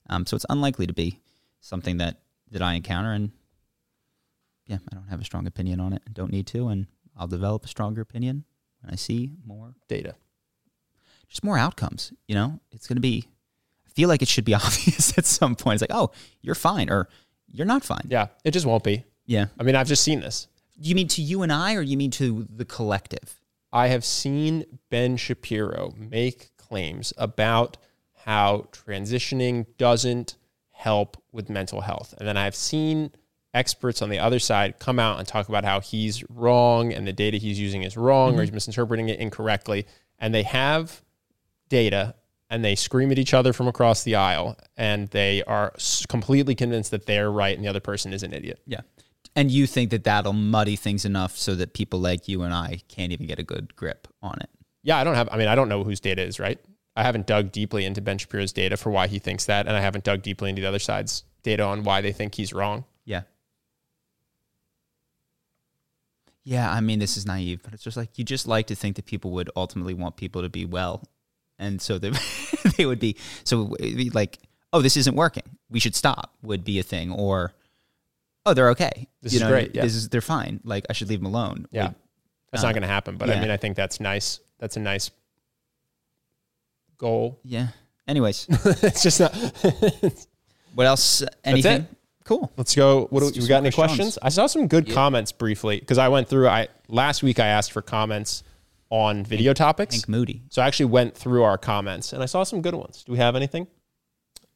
[0.09, 1.19] Um, so it's unlikely to be
[1.61, 2.17] something that
[2.51, 3.11] that I encounter.
[3.11, 3.31] And
[4.65, 6.01] yeah, I don't have a strong opinion on it.
[6.07, 6.69] and Don't need to.
[6.69, 8.45] And I'll develop a stronger opinion
[8.81, 10.15] when I see more, data.
[11.29, 12.11] just more outcomes.
[12.27, 13.25] You know, it's going to be.
[13.85, 15.81] I feel like it should be obvious at some point.
[15.81, 17.07] It's like, oh, you're fine, or
[17.47, 18.07] you're not fine.
[18.09, 19.03] Yeah, it just won't be.
[19.27, 19.45] Yeah.
[19.59, 20.47] I mean, I've just seen this.
[20.75, 23.39] You mean to you and I, or you mean to the collective?
[23.73, 27.77] I have seen Ben Shapiro make claims about
[28.13, 30.35] how transitioning doesn't
[30.71, 32.13] help with mental health.
[32.19, 33.11] And then I've seen
[33.53, 37.13] experts on the other side come out and talk about how he's wrong and the
[37.13, 38.41] data he's using is wrong or mm-hmm.
[38.41, 39.87] he's misinterpreting it incorrectly.
[40.19, 41.01] And they have
[41.67, 42.15] data
[42.49, 45.73] and they scream at each other from across the aisle and they are
[46.09, 48.59] completely convinced that they're right and the other person is an idiot.
[48.67, 48.81] Yeah.
[49.35, 52.81] And you think that that'll muddy things enough so that people like you and I
[52.87, 54.49] can't even get a good grip on it?
[54.83, 56.59] Yeah, I don't have, I mean, I don't know whose data is right.
[56.95, 59.67] I haven't dug deeply into Ben Shapiro's data for why he thinks that.
[59.67, 62.53] And I haven't dug deeply into the other side's data on why they think he's
[62.53, 62.85] wrong.
[63.05, 63.23] Yeah.
[66.43, 68.97] Yeah, I mean, this is naive, but it's just like you just like to think
[68.97, 71.01] that people would ultimately want people to be well.
[71.57, 72.11] And so they,
[72.77, 73.15] they would be,
[73.45, 74.39] so be like,
[74.73, 75.43] oh, this isn't working.
[75.69, 77.11] We should stop, would be a thing.
[77.11, 77.53] Or,
[78.45, 79.07] oh, they're okay.
[79.21, 79.81] This is great, yeah.
[79.83, 80.59] This is, they're fine.
[80.63, 81.67] Like, I should leave them alone.
[81.71, 81.87] Yeah.
[81.87, 81.95] Would-
[82.51, 83.17] That's Uh, not going to happen.
[83.17, 84.39] But I mean, I think that's nice.
[84.59, 85.09] That's a nice
[86.97, 87.39] goal.
[87.43, 87.67] yeah.
[88.07, 88.47] Anyways,
[88.83, 89.33] it's just not.
[90.75, 91.23] what else?
[91.45, 91.87] Anything?
[92.25, 92.51] Cool.
[92.57, 93.07] Let's go.
[93.09, 93.57] What Let's do we got?
[93.59, 93.97] Any questions.
[93.97, 94.19] questions?
[94.21, 96.49] I saw some good comments briefly because I went through.
[96.49, 98.43] I last week I asked for comments
[98.89, 99.95] on video topics.
[99.95, 100.43] Hank Moody.
[100.49, 103.03] So I actually went through our comments and I saw some good ones.
[103.05, 103.67] Do we have anything?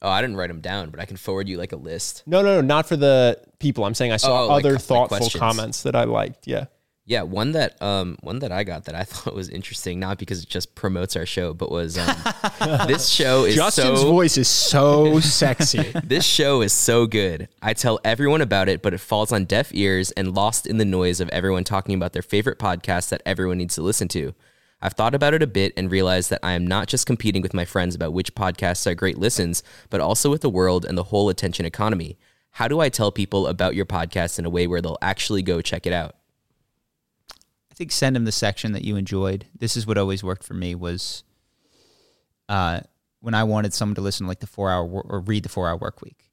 [0.01, 2.23] Oh, I didn't write them down, but I can forward you like a list.
[2.27, 3.83] No, no, no, not for the people.
[3.83, 5.39] I'm saying I saw Oh, like- other like thoughtful questions.
[5.39, 6.47] comments that I liked.
[6.47, 6.65] Yeah.
[7.09, 10.43] Yeah, one that um one that I got that I thought was interesting, not because
[10.43, 12.13] it just promotes our show, but was um,
[12.87, 15.93] this show is Justin's so voice is so sexy.
[16.03, 17.47] this show is so good.
[17.61, 20.85] I tell everyone about it, but it falls on deaf ears and lost in the
[20.85, 24.35] noise of everyone talking about their favorite podcast that everyone needs to listen to.
[24.81, 27.53] I've thought about it a bit and realized that I am not just competing with
[27.53, 31.05] my friends about which podcasts are great listens, but also with the world and the
[31.05, 32.17] whole attention economy.
[32.51, 35.61] How do I tell people about your podcast in a way where they'll actually go
[35.61, 36.15] check it out?
[37.71, 39.47] I think send them the section that you enjoyed.
[39.57, 41.23] This is what always worked for me was
[42.49, 42.81] uh,
[43.19, 45.67] when I wanted someone to listen to like the four hour or read the four
[45.67, 46.26] hour work week.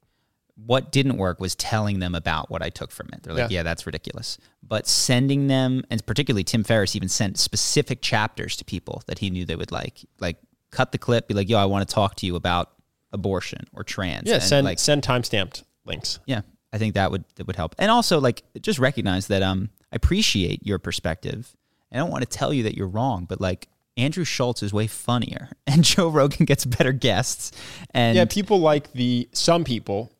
[0.55, 3.23] What didn't work was telling them about what I took from it.
[3.23, 3.57] They're like, Yeah.
[3.59, 4.37] yeah, that's ridiculous.
[4.63, 9.29] But sending them, and particularly Tim Ferriss even sent specific chapters to people that he
[9.29, 10.05] knew they would like.
[10.19, 10.37] Like,
[10.71, 12.71] cut the clip, be like, yo, I want to talk to you about
[13.11, 14.27] abortion or trans.
[14.27, 14.35] Yeah.
[14.35, 16.19] And, Send like, send timestamped links.
[16.25, 16.41] yeah,
[16.73, 17.75] I think that would that would help.
[17.77, 21.55] And also like just recognize that um I appreciate your perspective.
[21.91, 24.87] I don't want to tell you that you're wrong, but like Andrew Schulz is way
[24.87, 27.51] funnier and Joe Rogan gets better guests.
[27.91, 30.11] And Yeah, people like the some people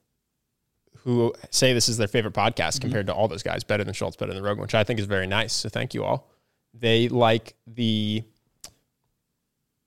[1.06, 2.82] who say this is their favorite podcast mm-hmm.
[2.82, 5.06] compared to all those guys, better than Schulz, better than Rogan, which I think is
[5.06, 5.54] very nice.
[5.54, 6.30] So thank you all.
[6.74, 8.24] They like the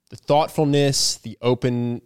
[0.09, 2.01] the thoughtfulness, the open,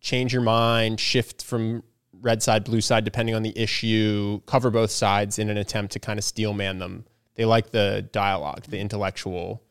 [0.00, 1.82] change your mind, shift from
[2.20, 5.98] red side, blue side, depending on the issue, cover both sides in an attempt to
[5.98, 7.04] kind of steel man them.
[7.34, 9.62] They like the dialogue, the intellectual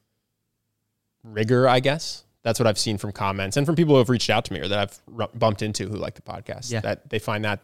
[1.24, 2.24] rigor, I guess.
[2.43, 4.59] That's what I've seen from comments and from people who have reached out to me
[4.59, 6.72] or that I've r- bumped into who like the podcast.
[6.72, 6.82] Yeah.
[6.82, 7.61] That they find that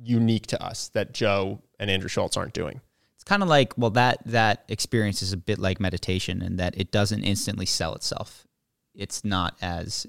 [0.00, 2.80] unique to us that Joe and Andrew Schulz aren't doing.
[3.14, 6.76] it's kind of like well that that experience is a bit like meditation in that
[6.76, 8.46] it doesn't instantly sell itself.
[8.94, 10.06] It's not as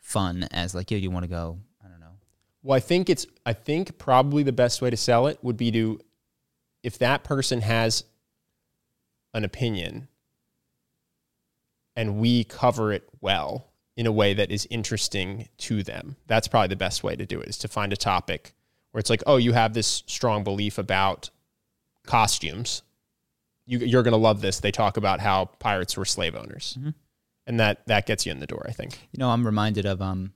[0.00, 2.16] fun as like yo, you want to go, I don't know.
[2.62, 5.70] Well, I think it's I think probably the best way to sell it would be
[5.72, 6.00] to
[6.82, 8.04] if that person has
[9.34, 10.08] an opinion
[11.96, 16.16] and we cover it well in a way that is interesting to them.
[16.26, 18.52] That's probably the best way to do it is to find a topic
[18.96, 21.28] where it's like, "Oh, you have this strong belief about
[22.06, 22.80] costumes.
[23.66, 24.60] You, you're going to love this.
[24.60, 26.78] They talk about how pirates were slave owners."
[27.46, 29.06] And that that gets you in the door, I think.
[29.12, 30.32] You know, I'm reminded of um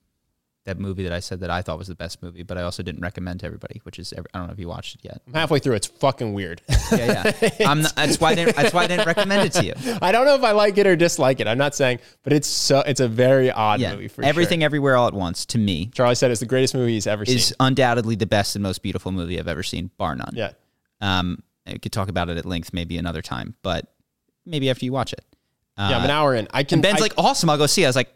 [0.71, 2.83] that movie that I said that I thought was the best movie, but I also
[2.83, 5.21] didn't recommend to everybody, which is every, I don't know if you watched it yet.
[5.27, 5.75] I'm halfway through.
[5.75, 6.63] It's fucking weird.
[6.93, 7.51] Yeah, yeah.
[7.69, 9.75] I'm not, that's why I didn't, that's why I didn't recommend it to you.
[10.03, 11.47] I don't know if I like it or dislike it.
[11.49, 14.65] I'm not saying, but it's so it's a very odd Yeah, movie for everything, Sure.
[14.67, 15.45] everywhere, all at once.
[15.47, 17.37] To me, Charlie said it's the greatest movie he's ever is seen.
[17.39, 20.33] Is undoubtedly the best and most beautiful movie I've ever seen, bar none.
[20.35, 20.53] Yeah,
[21.01, 23.93] Um, I could talk about it at length, maybe another time, but
[24.47, 25.25] maybe after you watch it.
[25.77, 25.99] Uh, yeah.
[25.99, 26.47] I'm an hour in.
[26.53, 26.81] I can.
[26.81, 27.83] Ben's I- like, awesome, I'll go see.
[27.83, 27.87] it.
[27.87, 28.13] I was like,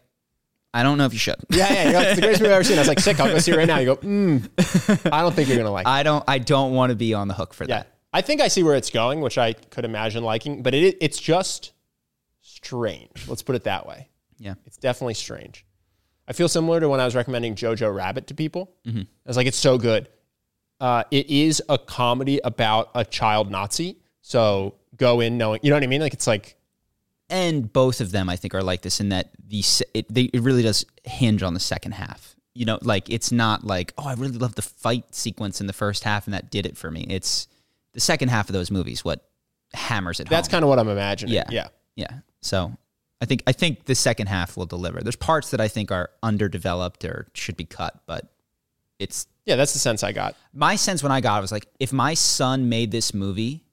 [0.75, 1.35] I don't know if you should.
[1.49, 1.83] yeah, yeah.
[1.87, 2.77] You know, it's the greatest movie I've ever seen.
[2.77, 3.19] I was like, sick.
[3.19, 3.79] I'll go see it right now.
[3.79, 5.85] You go, mm, I don't think you're gonna like.
[5.87, 5.89] it.
[5.89, 6.23] I don't.
[6.27, 7.87] I don't want to be on the hook for Yeah, that.
[8.13, 11.19] I think I see where it's going, which I could imagine liking, but it it's
[11.19, 11.71] just
[12.41, 13.27] strange.
[13.27, 14.09] Let's put it that way.
[14.37, 14.55] Yeah.
[14.65, 15.65] It's definitely strange.
[16.27, 18.73] I feel similar to when I was recommending Jojo Rabbit to people.
[18.85, 18.99] Mm-hmm.
[19.01, 20.09] I was like, it's so good.
[20.79, 23.97] Uh, it is a comedy about a child Nazi.
[24.21, 26.01] So go in knowing, you know what I mean?
[26.01, 26.57] Like, it's like,
[27.29, 29.63] and both of them I think are like this in that the
[29.93, 32.35] it, they, it really does hinge on the second half.
[32.53, 35.73] You know, like it's not like, oh, I really love the fight sequence in the
[35.73, 37.05] first half and that did it for me.
[37.09, 37.47] It's
[37.93, 39.27] the second half of those movies what
[39.73, 41.33] hammers it That's kind of what I'm imagining.
[41.33, 41.45] Yeah.
[41.49, 41.67] Yeah.
[41.95, 42.19] Yeah.
[42.41, 42.77] So
[43.19, 45.01] I think I think the second half will deliver.
[45.01, 48.31] There's parts that I think are underdeveloped or should be cut, but
[48.99, 50.35] it's Yeah, that's the sense I got.
[50.53, 53.64] my sense when I got it was like, if my son made this movie,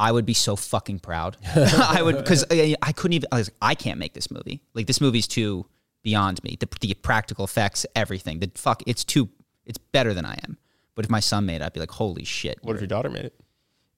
[0.00, 1.36] I would be so fucking proud.
[1.54, 3.28] I would because I, I couldn't even.
[3.30, 4.62] I was like, I can't make this movie.
[4.74, 5.66] Like this movie's too
[6.02, 6.56] beyond me.
[6.58, 8.38] The, the practical effects, everything.
[8.40, 9.28] The fuck, it's too.
[9.66, 10.56] It's better than I am.
[10.94, 12.58] But if my son made it, I'd be like, holy shit.
[12.62, 13.34] What if your daughter made it?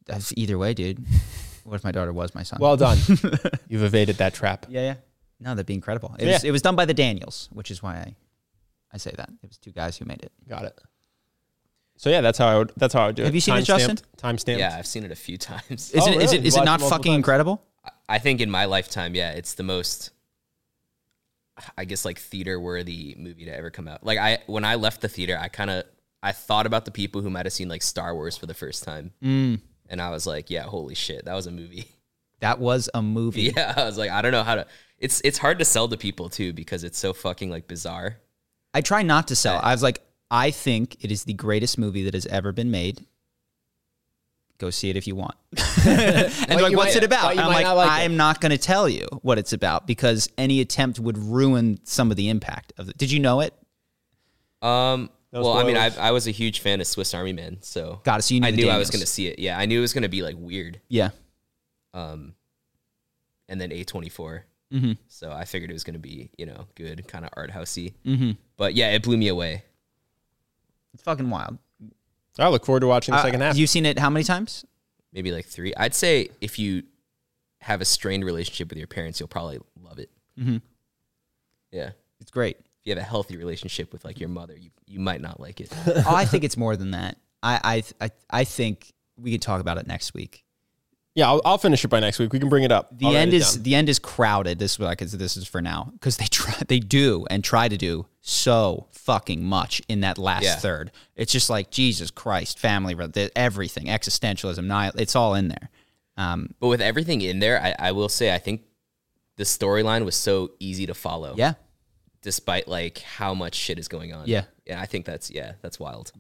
[0.07, 1.05] That's either way, dude.
[1.65, 2.59] What if my daughter was my son?
[2.61, 2.99] Well done.
[3.69, 4.67] You've evaded that trap.
[4.69, 4.95] yeah, yeah.
[5.39, 6.17] No, that'd be incredible.
[6.19, 6.33] It Yeah.
[6.33, 6.45] was.
[6.45, 8.17] It was done by the Daniels, which is why I,
[8.93, 10.33] I say that it was two guys who made it.
[10.49, 10.77] Got it.
[12.03, 12.73] So yeah, that's how I would.
[12.77, 13.27] That's how I would do it.
[13.27, 13.97] Have you seen it, Justin?
[14.17, 14.59] Time stamped.
[14.59, 15.93] Yeah, I've seen it a few times.
[15.93, 16.17] Is Oh, it?
[16.17, 16.39] Is really?
[16.39, 16.47] it?
[16.47, 17.17] Is it watched not multiple fucking times?
[17.19, 17.63] incredible?
[18.09, 20.11] I think in my lifetime, yeah, it's the most,
[21.79, 24.05] I guess, like theater worthy movie to ever come out.
[24.05, 25.85] Like I, when I left the theater, I kind of,
[26.25, 28.83] I thought about the people who might have seen like Star Wars for the first
[28.83, 29.61] time, Mm.
[29.89, 31.87] and I was like, yeah, holy shit, that was a movie.
[32.41, 33.53] That was a movie.
[33.57, 34.67] Yeah, I was like, I don't know how to.
[34.99, 38.17] It's it's hard to sell to people too because it's so fucking like bizarre.
[38.75, 39.61] I try not to sell.
[39.63, 40.01] I was like,
[40.33, 43.05] I think it is the greatest movie that has ever been made.
[44.59, 45.35] Go see it if you want.
[45.85, 47.35] and they're like, what's might- it about?
[47.35, 47.91] but I'm like, not like.
[47.91, 52.11] I'm not going to tell you what it's about because any attempt would ruin some
[52.11, 52.97] of the impact of it.
[52.97, 53.53] Did you know it?
[54.63, 55.91] Um, No well, I mean, I.
[55.99, 58.23] I was a huge fan of Swiss Army Man, so Got it.
[58.23, 59.39] So you knew I the knew I was going to see it.
[59.41, 60.81] Yeah, I knew it was going to be like weird.
[60.89, 61.11] Yeah.
[61.93, 62.35] Um,
[63.49, 64.43] and then A24.
[64.73, 64.97] Mhm.
[65.09, 67.93] So I figured it was going to be, you know, good, kind of art housey.
[68.07, 68.37] Mhm.
[68.57, 69.65] But yeah, it blew me away.
[70.95, 71.59] It's fucking wild.
[72.39, 73.57] I look forward to watching the Uh, second half.
[73.57, 74.65] You've seen it how many times?
[75.13, 75.75] Maybe like three.
[75.77, 76.85] I'd say if you
[77.61, 80.11] have a strained relationship with your parents, you'll probably love it.
[80.39, 80.63] Mhm.
[81.71, 81.91] Yeah.
[82.21, 82.57] It's great.
[82.59, 85.61] If you have a healthy relationship with like your mother, you, you might not like
[85.61, 85.71] it.
[85.87, 87.19] oh, I think it's more than that.
[87.43, 90.45] I, I, I, I think we could talk about it next week.
[91.15, 92.33] Yeah, I'll, I'll finish it by next week.
[92.33, 92.97] We can bring it up.
[92.97, 94.59] the I'll end is the end is crowded.
[94.59, 97.77] This is like this is for now because they try they do and try to
[97.77, 100.57] do so fucking much in that last Yeah.
[100.57, 100.91] third.
[101.17, 102.97] It's just like Jesus Christ, family,
[103.37, 105.71] everything, existentialism, nihil, it's all in there.
[106.17, 108.63] Um, But with everything in there, I, I will say I think
[109.37, 111.35] the storyline was so easy to follow.
[111.37, 111.55] yeah,
[112.23, 114.29] Despite like how much shit is going on.
[114.29, 114.45] Yeah.
[114.67, 116.13] Yeah, I think that's yeah, that's wild.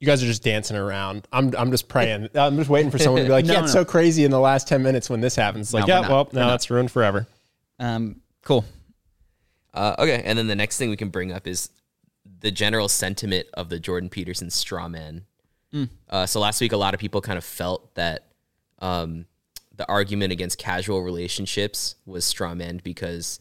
[0.00, 1.26] You guys are just dancing around.
[1.32, 2.28] I'm I'm just praying.
[2.34, 3.80] I'm just waiting for someone to be like, No, yeah, it's no.
[3.80, 5.68] so crazy in the last ten minutes when this happens.
[5.68, 6.50] It's like, No, yeah, well, We're now not.
[6.52, 7.26] that's ruined forever.
[7.78, 8.64] um, cool.
[9.72, 11.68] Uh, okay, and then the next thing we can bring up is
[12.40, 15.24] the general sentiment of the Jordan Peterson straw man.
[16.08, 18.28] Uh, so last week, a lot of people kind of felt that
[18.78, 19.26] um,
[19.74, 23.40] the argument against casual relationships was straw man because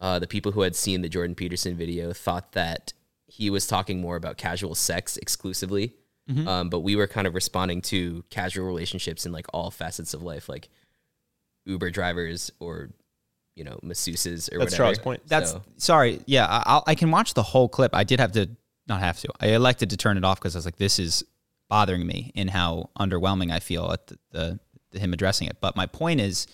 [0.00, 2.94] uh, the people who had seen the Jordan Peterson video thought that
[3.30, 5.94] he was talking more about casual sex exclusively.
[6.46, 10.22] Um, but we were kind of responding to casual relationships in like all facets of
[10.22, 10.68] life, like
[11.66, 12.90] Uber drivers or
[13.56, 14.76] you know masseuses or That's whatever.
[14.76, 15.22] Charles' point.
[15.26, 16.20] That's So- sorry.
[16.26, 17.96] Yeah, I, I can watch the whole clip.
[17.96, 18.48] I did have to
[18.86, 19.28] not have to.
[19.40, 21.24] I elected to turn it off because I was like, this is
[21.68, 24.60] bothering me in how underwhelming I feel at the, the,
[24.92, 25.56] the him addressing it.
[25.60, 26.46] But my point is,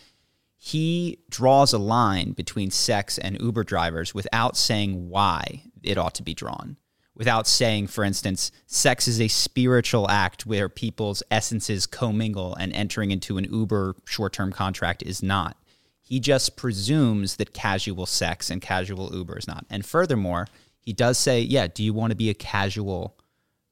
[0.58, 6.22] he draws a line between sex and Uber drivers without saying why it ought to
[6.22, 6.76] be drawn.
[7.14, 13.10] Without saying, for instance, sex is a spiritual act where people's essences commingle and entering
[13.10, 15.56] into an Uber short term contract is not.
[16.02, 19.64] He just presumes that casual sex and casual Uber is not.
[19.70, 20.46] And furthermore,
[20.80, 23.16] he does say, yeah, do you want to be a casual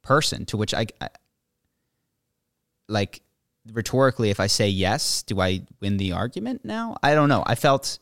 [0.03, 0.47] person?
[0.47, 1.11] To which I, I
[2.89, 3.23] like
[3.73, 6.97] rhetorically, if I say yes, do I win the argument now?
[7.03, 7.43] I don't know.
[7.47, 7.99] I felt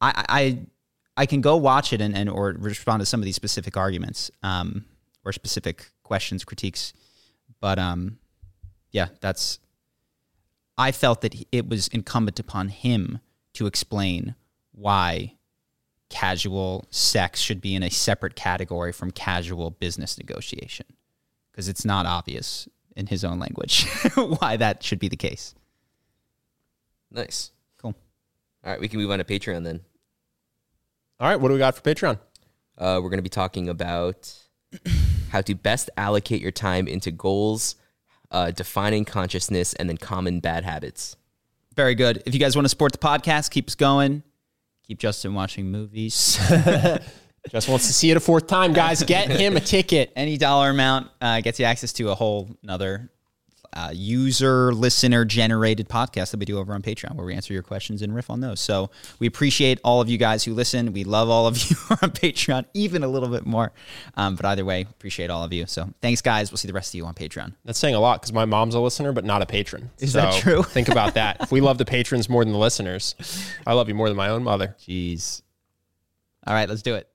[0.00, 0.58] I I
[1.16, 4.30] I can go watch it and, and or respond to some of these specific arguments
[4.42, 4.84] um,
[5.24, 6.92] or specific questions, critiques,
[7.60, 8.18] but um,
[8.90, 9.58] yeah, that's.
[10.78, 13.20] I felt that it was incumbent upon him
[13.54, 14.34] to explain
[14.72, 15.36] why
[16.10, 20.86] casual sex should be in a separate category from casual business negotiation
[21.50, 25.54] because it's not obvious in his own language why that should be the case.
[27.10, 27.52] Nice.
[27.78, 27.94] Cool.
[28.64, 29.80] All right, we can move on to Patreon then.
[31.20, 32.18] All right, what do we got for Patreon?
[32.76, 34.34] Uh, we're going to be talking about
[35.30, 37.76] how to best allocate your time into goals,
[38.30, 41.16] uh, defining consciousness, and then common bad habits.
[41.74, 42.22] Very good.
[42.26, 44.22] If you guys want to support the podcast, keep us going.
[44.86, 46.38] Keep Justin watching movies.
[47.50, 49.02] Just wants to see it a fourth time, guys.
[49.02, 50.12] Get him a ticket.
[50.16, 53.10] Any dollar amount uh, gets you access to a whole another
[53.76, 57.62] uh, user listener generated podcast that we do over on Patreon, where we answer your
[57.62, 58.58] questions and riff on those.
[58.58, 60.94] So we appreciate all of you guys who listen.
[60.94, 63.72] We love all of you on Patreon, even a little bit more.
[64.16, 65.66] Um, but either way, appreciate all of you.
[65.66, 66.50] So thanks, guys.
[66.50, 67.52] We'll see the rest of you on Patreon.
[67.66, 69.90] That's saying a lot because my mom's a listener, but not a patron.
[69.98, 70.62] Is that true?
[70.62, 71.36] think about that.
[71.40, 73.14] If we love the patrons more than the listeners,
[73.66, 74.74] I love you more than my own mother.
[74.80, 75.42] Jeez.
[76.46, 77.08] All right, let's do it.